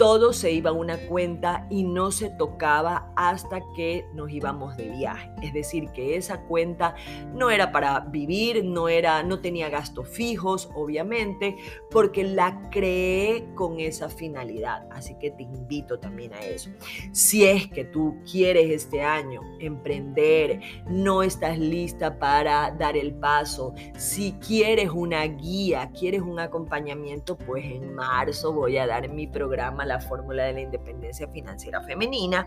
todo 0.00 0.32
se 0.32 0.50
iba 0.50 0.70
a 0.70 0.72
una 0.72 0.96
cuenta 0.96 1.66
y 1.68 1.82
no 1.82 2.10
se 2.10 2.30
tocaba 2.30 3.12
hasta 3.16 3.60
que 3.76 4.06
nos 4.14 4.30
íbamos 4.30 4.74
de 4.78 4.88
viaje. 4.88 5.30
Es 5.42 5.52
decir, 5.52 5.90
que 5.90 6.16
esa 6.16 6.40
cuenta 6.46 6.94
no 7.34 7.50
era 7.50 7.70
para 7.70 8.00
vivir, 8.00 8.64
no 8.64 8.88
era 8.88 9.22
no 9.22 9.40
tenía 9.40 9.68
gastos 9.68 10.08
fijos, 10.08 10.70
obviamente, 10.74 11.58
porque 11.90 12.24
la 12.24 12.70
creé 12.70 13.44
con 13.54 13.78
esa 13.78 14.08
finalidad. 14.08 14.88
Así 14.90 15.18
que 15.18 15.32
te 15.32 15.42
invito 15.42 15.98
también 15.98 16.32
a 16.32 16.40
eso. 16.40 16.70
Si 17.12 17.44
es 17.44 17.66
que 17.68 17.84
tú 17.84 18.16
quieres 18.24 18.70
este 18.70 19.02
año 19.02 19.42
emprender, 19.58 20.62
no 20.88 21.22
estás 21.22 21.58
lista 21.58 22.18
para 22.18 22.70
dar 22.70 22.96
el 22.96 23.12
paso, 23.16 23.74
si 23.98 24.32
quieres 24.32 24.88
una 24.88 25.24
guía, 25.24 25.90
quieres 25.92 26.22
un 26.22 26.40
acompañamiento, 26.40 27.36
pues 27.36 27.66
en 27.66 27.94
marzo 27.94 28.54
voy 28.54 28.78
a 28.78 28.86
dar 28.86 29.06
mi 29.10 29.26
programa 29.26 29.89
la 29.90 30.00
fórmula 30.00 30.44
de 30.44 30.52
la 30.52 30.60
independencia 30.60 31.26
financiera 31.28 31.82
femenina, 31.82 32.46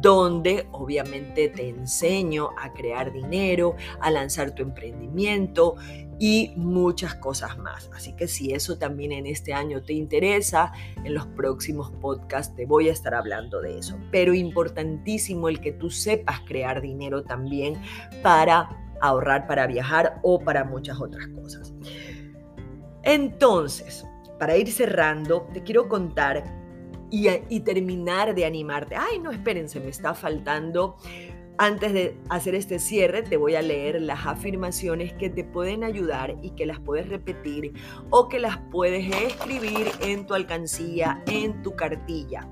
donde 0.00 0.68
obviamente 0.70 1.48
te 1.48 1.68
enseño 1.68 2.50
a 2.56 2.72
crear 2.72 3.12
dinero, 3.12 3.74
a 4.00 4.10
lanzar 4.10 4.52
tu 4.52 4.62
emprendimiento 4.62 5.74
y 6.20 6.52
muchas 6.56 7.16
cosas 7.16 7.58
más. 7.58 7.90
Así 7.94 8.14
que 8.14 8.28
si 8.28 8.52
eso 8.52 8.78
también 8.78 9.10
en 9.10 9.26
este 9.26 9.52
año 9.52 9.82
te 9.82 9.92
interesa, 9.92 10.72
en 11.04 11.14
los 11.14 11.26
próximos 11.26 11.90
podcasts 12.00 12.54
te 12.54 12.64
voy 12.64 12.88
a 12.88 12.92
estar 12.92 13.14
hablando 13.14 13.60
de 13.60 13.78
eso. 13.78 13.98
Pero 14.12 14.34
importantísimo 14.34 15.48
el 15.48 15.60
que 15.60 15.72
tú 15.72 15.90
sepas 15.90 16.40
crear 16.46 16.80
dinero 16.80 17.24
también 17.24 17.74
para 18.22 18.68
ahorrar 19.00 19.46
para 19.46 19.66
viajar 19.66 20.20
o 20.22 20.38
para 20.38 20.64
muchas 20.64 21.00
otras 21.00 21.26
cosas. 21.28 21.72
Entonces, 23.02 24.04
para 24.38 24.56
ir 24.56 24.70
cerrando, 24.70 25.48
te 25.52 25.62
quiero 25.62 25.88
contar 25.88 26.44
y, 27.10 27.60
terminar 27.60 28.34
de 28.34 28.44
animarte. 28.44 28.96
Ay, 28.96 29.18
no, 29.18 29.30
espérense, 29.30 29.80
me 29.80 29.88
está 29.88 30.14
faltando. 30.14 30.96
Antes 31.60 31.92
de 31.92 32.16
hacer 32.28 32.54
este 32.54 32.78
cierre, 32.78 33.22
te 33.22 33.36
voy 33.36 33.56
a 33.56 33.62
leer 33.62 34.00
las 34.00 34.26
afirmaciones 34.26 35.12
que 35.14 35.28
te 35.28 35.42
pueden 35.42 35.82
ayudar 35.82 36.36
y 36.40 36.50
que 36.50 36.66
las 36.66 36.78
puedes 36.78 37.08
repetir 37.08 37.72
o 38.10 38.28
que 38.28 38.38
las 38.38 38.58
puedes 38.70 39.12
escribir 39.12 39.88
en 40.00 40.24
tu 40.26 40.34
alcancía, 40.34 41.22
en 41.26 41.62
tu 41.62 41.74
cartilla. 41.74 42.46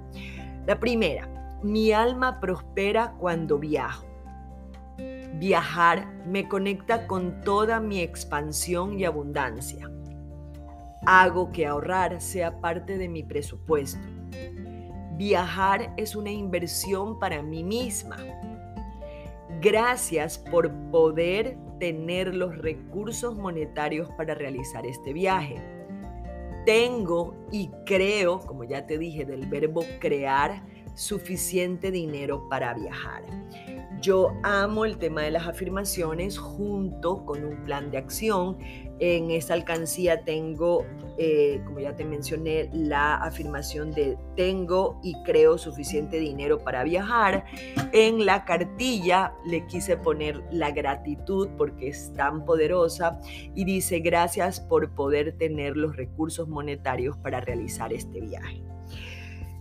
La 0.66 0.80
primera, 0.80 1.58
mi 1.62 1.92
alma 1.92 2.40
prospera 2.40 3.14
cuando 3.18 3.58
viajo. 3.58 4.04
Viajar 5.34 6.08
me 6.26 6.48
conecta 6.48 7.06
con 7.06 7.42
toda 7.42 7.78
mi 7.78 8.00
expansión 8.00 8.98
y 8.98 9.04
abundancia. 9.04 9.88
Hago 11.04 11.52
que 11.52 11.66
ahorrar 11.66 12.20
sea 12.20 12.60
parte 12.60 12.98
de 12.98 13.08
mi 13.08 13.22
presupuesto. 13.22 14.15
Viajar 15.16 15.94
es 15.96 16.14
una 16.14 16.30
inversión 16.30 17.18
para 17.18 17.42
mí 17.42 17.64
misma. 17.64 18.16
Gracias 19.60 20.36
por 20.38 20.70
poder 20.90 21.56
tener 21.78 22.34
los 22.34 22.56
recursos 22.58 23.36
monetarios 23.36 24.10
para 24.10 24.34
realizar 24.34 24.86
este 24.86 25.12
viaje. 25.12 25.56
Tengo 26.66 27.34
y 27.52 27.70
creo, 27.86 28.40
como 28.40 28.64
ya 28.64 28.86
te 28.86 28.98
dije, 28.98 29.24
del 29.24 29.46
verbo 29.46 29.84
crear, 30.00 30.62
suficiente 30.94 31.90
dinero 31.90 32.48
para 32.48 32.74
viajar. 32.74 33.24
Yo 34.06 34.38
amo 34.44 34.84
el 34.84 34.98
tema 34.98 35.22
de 35.22 35.32
las 35.32 35.48
afirmaciones 35.48 36.38
junto 36.38 37.24
con 37.24 37.44
un 37.44 37.64
plan 37.64 37.90
de 37.90 37.98
acción. 37.98 38.56
En 39.00 39.32
esta 39.32 39.52
alcancía 39.54 40.22
tengo, 40.22 40.86
eh, 41.18 41.60
como 41.64 41.80
ya 41.80 41.96
te 41.96 42.04
mencioné, 42.04 42.70
la 42.72 43.16
afirmación 43.16 43.90
de 43.90 44.16
tengo 44.36 45.00
y 45.02 45.20
creo 45.24 45.58
suficiente 45.58 46.20
dinero 46.20 46.60
para 46.60 46.84
viajar. 46.84 47.46
En 47.92 48.24
la 48.24 48.44
cartilla 48.44 49.34
le 49.44 49.66
quise 49.66 49.96
poner 49.96 50.40
la 50.52 50.70
gratitud 50.70 51.48
porque 51.58 51.88
es 51.88 52.12
tan 52.12 52.44
poderosa 52.44 53.18
y 53.56 53.64
dice 53.64 53.98
gracias 53.98 54.60
por 54.60 54.94
poder 54.94 55.36
tener 55.36 55.76
los 55.76 55.96
recursos 55.96 56.46
monetarios 56.46 57.16
para 57.16 57.40
realizar 57.40 57.92
este 57.92 58.20
viaje. 58.20 58.62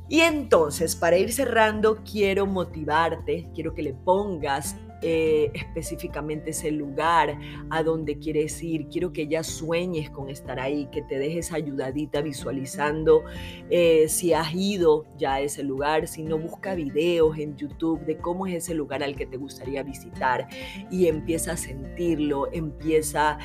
Y 0.07 0.19
entonces, 0.21 0.95
para 0.95 1.17
ir 1.17 1.31
cerrando, 1.31 2.03
quiero 2.09 2.45
motivarte, 2.45 3.49
quiero 3.53 3.73
que 3.73 3.83
le 3.83 3.93
pongas 3.93 4.75
eh, 5.01 5.51
específicamente 5.53 6.51
ese 6.51 6.71
lugar 6.71 7.37
a 7.69 7.83
donde 7.83 8.17
quieres 8.17 8.63
ir. 8.63 8.87
Quiero 8.87 9.11
que 9.11 9.27
ya 9.27 9.43
sueñes 9.43 10.09
con 10.09 10.29
estar 10.29 10.59
ahí, 10.59 10.87
que 10.91 11.01
te 11.01 11.19
dejes 11.19 11.51
ayudadita 11.51 12.21
visualizando 12.21 13.23
eh, 13.69 14.07
si 14.07 14.33
has 14.33 14.53
ido 14.55 15.05
ya 15.17 15.35
a 15.35 15.41
ese 15.41 15.63
lugar, 15.63 16.07
si 16.07 16.23
no 16.23 16.39
busca 16.39 16.75
videos 16.75 17.37
en 17.37 17.57
YouTube 17.57 18.05
de 18.05 18.17
cómo 18.17 18.47
es 18.47 18.55
ese 18.55 18.73
lugar 18.73 19.03
al 19.03 19.15
que 19.15 19.25
te 19.25 19.37
gustaría 19.37 19.83
visitar 19.83 20.47
y 20.89 21.07
empieza 21.07 21.51
a 21.51 21.57
sentirlo, 21.57 22.51
empieza 22.51 23.37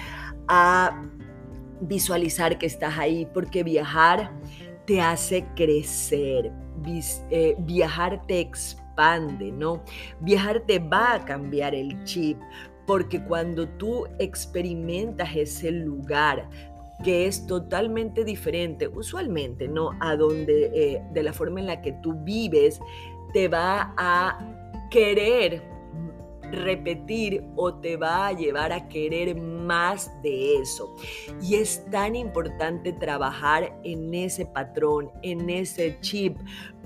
a 0.47 1.03
visualizar 1.81 2.59
que 2.59 2.67
estás 2.67 2.99
ahí, 2.99 3.27
porque 3.35 3.65
viajar 3.65 4.33
te 4.91 5.01
hace 5.01 5.45
crecer. 5.55 6.51
Eh, 7.31 7.55
viajar 7.61 8.27
te 8.27 8.41
expande, 8.41 9.53
¿no? 9.53 9.85
Viajar 10.19 10.65
te 10.67 10.81
va 10.81 11.15
a 11.15 11.25
cambiar 11.25 11.77
el 11.77 12.03
chip, 12.03 12.37
porque 12.89 13.23
cuando 13.23 13.69
tú 13.69 14.09
experimentas 14.19 15.37
ese 15.37 15.71
lugar, 15.71 16.51
que 17.05 17.29
es 17.29 17.47
totalmente 17.47 18.25
diferente, 18.25 18.89
usualmente, 18.89 19.69
¿no? 19.69 19.91
A 20.01 20.17
donde, 20.17 20.73
eh, 20.75 21.01
de 21.13 21.23
la 21.23 21.33
forma 21.33 21.61
en 21.61 21.67
la 21.67 21.81
que 21.83 21.93
tú 22.03 22.15
vives, 22.25 22.81
te 23.33 23.47
va 23.47 23.95
a 23.97 24.41
querer 24.91 25.63
repetir 26.53 27.45
o 27.57 27.75
te 27.75 27.97
va 27.97 28.29
a 28.29 28.33
llevar 28.33 28.73
a 28.73 28.89
querer 28.89 29.37
más 29.37 30.11
de 30.23 30.57
eso. 30.57 30.95
Y 31.41 31.57
es 31.57 31.85
tan 31.91 32.17
importante 32.17 32.93
trabajar 32.93 33.79
en 33.85 34.13
ese 34.15 34.47
patrón, 34.47 35.11
en 35.23 35.49
ese 35.51 35.99
chip, 36.01 36.37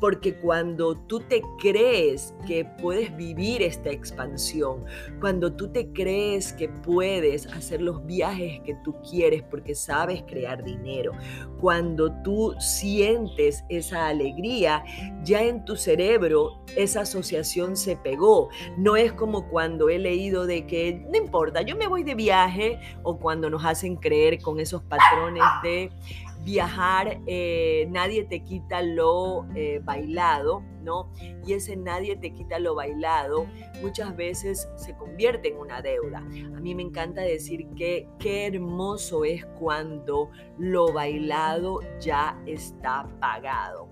porque 0.01 0.35
cuando 0.35 0.97
tú 0.97 1.21
te 1.21 1.43
crees 1.59 2.35
que 2.47 2.65
puedes 2.65 3.17
vivir 3.17 3.63
esta 3.63 3.91
expansión, 3.91 4.85
cuando 5.21 5.53
tú 5.53 5.71
te 5.73 5.93
crees 5.93 6.53
que 6.53 6.69
puedes 6.69 7.47
hacer 7.47 7.81
los 7.81 8.05
viajes 8.05 8.61
que 8.65 8.75
tú 8.85 8.95
quieres 9.09 9.43
porque 9.45 9.75
sabes 9.75 10.23
crear 10.27 10.63
dinero, 10.65 11.13
cuando 11.61 12.13
tú 12.23 12.55
sientes 12.59 13.65
esa 13.69 14.09
alegría, 14.09 14.85
ya 15.23 15.43
en 15.43 15.65
tu 15.65 15.77
cerebro 15.77 16.61
esa 16.77 17.03
asociación 17.03 17.77
se 17.77 17.97
pegó. 17.97 18.49
No 18.77 18.97
es 18.97 19.13
como 19.13 19.49
cuando 19.55 19.89
he 19.89 20.01
leído 20.01 20.47
de 20.47 20.67
que 20.67 21.07
no 21.09 21.17
importa, 21.17 21.63
yo 21.63 21.77
me 21.77 21.87
voy 21.87 22.03
de 22.03 22.17
viaje 22.17 22.81
o 23.05 23.21
cuando 23.21 23.49
nos 23.49 23.65
hacen 23.65 23.95
creer 23.95 24.43
con 24.43 24.59
esos 24.59 24.83
patrones 24.83 25.45
de 25.63 25.93
viajar, 26.41 27.21
eh, 27.29 27.87
nadie 27.89 28.25
te 28.25 28.43
quita 28.43 28.83
lo 28.83 29.47
eh, 29.55 29.81
bailado, 29.85 30.65
¿no? 30.83 31.09
Y 31.47 31.53
ese 31.53 31.77
nadie 31.77 32.17
te 32.17 32.33
quita 32.33 32.59
lo 32.59 32.75
bailado 32.75 33.47
muchas 33.81 34.17
veces 34.17 34.69
se 34.75 34.97
convierte 34.97 35.51
en 35.51 35.59
una 35.59 35.81
deuda. 35.83 36.19
A 36.19 36.61
mí 36.61 36.75
me 36.75 36.83
encanta 36.83 37.21
decir 37.21 37.69
que 37.77 38.09
qué 38.19 38.49
hermoso 38.49 39.25
es 39.25 39.47
cuando 39.61 40.33
lo 40.59 40.93
bailado 40.93 41.79
ya 42.01 42.37
está 42.45 43.07
pagado. 43.21 43.89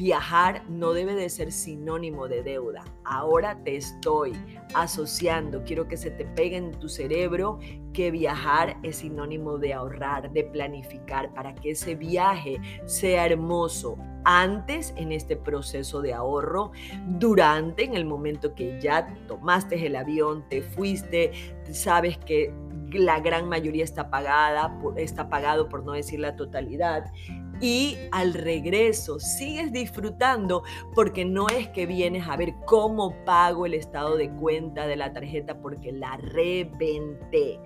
Viajar 0.00 0.64
no 0.66 0.94
debe 0.94 1.14
de 1.14 1.28
ser 1.28 1.52
sinónimo 1.52 2.26
de 2.26 2.42
deuda. 2.42 2.82
Ahora 3.04 3.62
te 3.62 3.76
estoy 3.76 4.32
asociando, 4.72 5.62
quiero 5.62 5.88
que 5.88 5.98
se 5.98 6.10
te 6.10 6.24
pegue 6.24 6.56
en 6.56 6.70
tu 6.70 6.88
cerebro 6.88 7.58
que 7.92 8.10
viajar 8.10 8.78
es 8.82 8.96
sinónimo 8.96 9.58
de 9.58 9.74
ahorrar, 9.74 10.32
de 10.32 10.44
planificar 10.44 11.34
para 11.34 11.54
que 11.54 11.72
ese 11.72 11.96
viaje 11.96 12.58
sea 12.86 13.26
hermoso 13.26 13.98
antes 14.24 14.94
en 14.96 15.12
este 15.12 15.36
proceso 15.36 16.00
de 16.00 16.14
ahorro, 16.14 16.72
durante 17.18 17.84
en 17.84 17.94
el 17.94 18.06
momento 18.06 18.54
que 18.54 18.80
ya 18.80 19.14
tomaste 19.28 19.84
el 19.84 19.96
avión, 19.96 20.48
te 20.48 20.62
fuiste, 20.62 21.30
sabes 21.72 22.16
que 22.16 22.54
la 22.98 23.20
gran 23.20 23.48
mayoría 23.48 23.84
está 23.84 24.10
pagada, 24.10 24.78
está 24.96 25.28
pagado 25.28 25.68
por 25.68 25.84
no 25.84 25.92
decir 25.92 26.20
la 26.20 26.36
totalidad 26.36 27.12
y 27.60 27.98
al 28.10 28.34
regreso 28.34 29.20
sigues 29.20 29.72
disfrutando 29.72 30.62
porque 30.94 31.24
no 31.24 31.48
es 31.48 31.68
que 31.68 31.86
vienes 31.86 32.26
a 32.28 32.36
ver 32.36 32.54
cómo 32.64 33.14
pago 33.24 33.66
el 33.66 33.74
estado 33.74 34.16
de 34.16 34.30
cuenta 34.30 34.86
de 34.86 34.96
la 34.96 35.12
tarjeta 35.12 35.60
porque 35.60 35.92
la 35.92 36.16
reventé. 36.16 37.60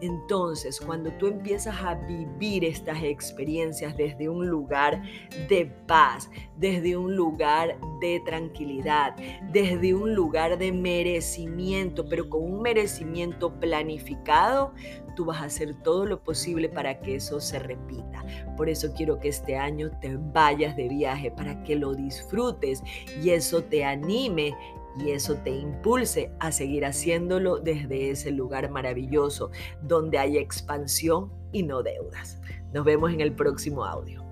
Entonces, 0.00 0.80
cuando 0.80 1.12
tú 1.12 1.26
empiezas 1.26 1.76
a 1.82 1.94
vivir 1.94 2.64
estas 2.64 3.02
experiencias 3.02 3.96
desde 3.96 4.28
un 4.28 4.46
lugar 4.46 5.02
de 5.48 5.66
paz, 5.86 6.30
desde 6.56 6.96
un 6.96 7.14
lugar 7.14 7.76
de 8.00 8.22
tranquilidad, 8.24 9.14
desde 9.52 9.94
un 9.94 10.14
lugar 10.14 10.56
de 10.56 10.72
merecimiento, 10.72 12.06
pero 12.08 12.30
con 12.30 12.42
un 12.42 12.62
merecimiento 12.62 13.60
planificado, 13.60 14.72
tú 15.14 15.24
vas 15.24 15.42
a 15.42 15.46
hacer 15.46 15.74
todo 15.82 16.06
lo 16.06 16.22
posible 16.22 16.68
para 16.68 17.00
que 17.00 17.16
eso 17.16 17.40
se 17.40 17.58
repita. 17.58 18.24
Por 18.56 18.68
eso 18.68 18.92
quiero 18.94 19.18
que 19.18 19.28
este 19.28 19.56
año 19.56 19.90
te 20.00 20.16
vayas 20.16 20.76
de 20.76 20.88
viaje, 20.88 21.30
para 21.30 21.62
que 21.62 21.76
lo 21.76 21.94
disfrutes 21.94 22.82
y 23.22 23.30
eso 23.30 23.62
te 23.62 23.84
anime 23.84 24.54
y 24.98 25.10
eso 25.10 25.36
te 25.36 25.50
impulse 25.50 26.32
a 26.40 26.52
seguir 26.52 26.84
haciéndolo 26.84 27.58
desde 27.58 28.10
ese 28.10 28.30
lugar 28.30 28.70
maravilloso 28.70 29.50
donde 29.82 30.18
hay 30.18 30.38
expansión 30.38 31.32
y 31.52 31.62
no 31.62 31.82
deudas. 31.82 32.40
Nos 32.72 32.84
vemos 32.84 33.12
en 33.12 33.20
el 33.20 33.32
próximo 33.32 33.84
audio. 33.84 34.24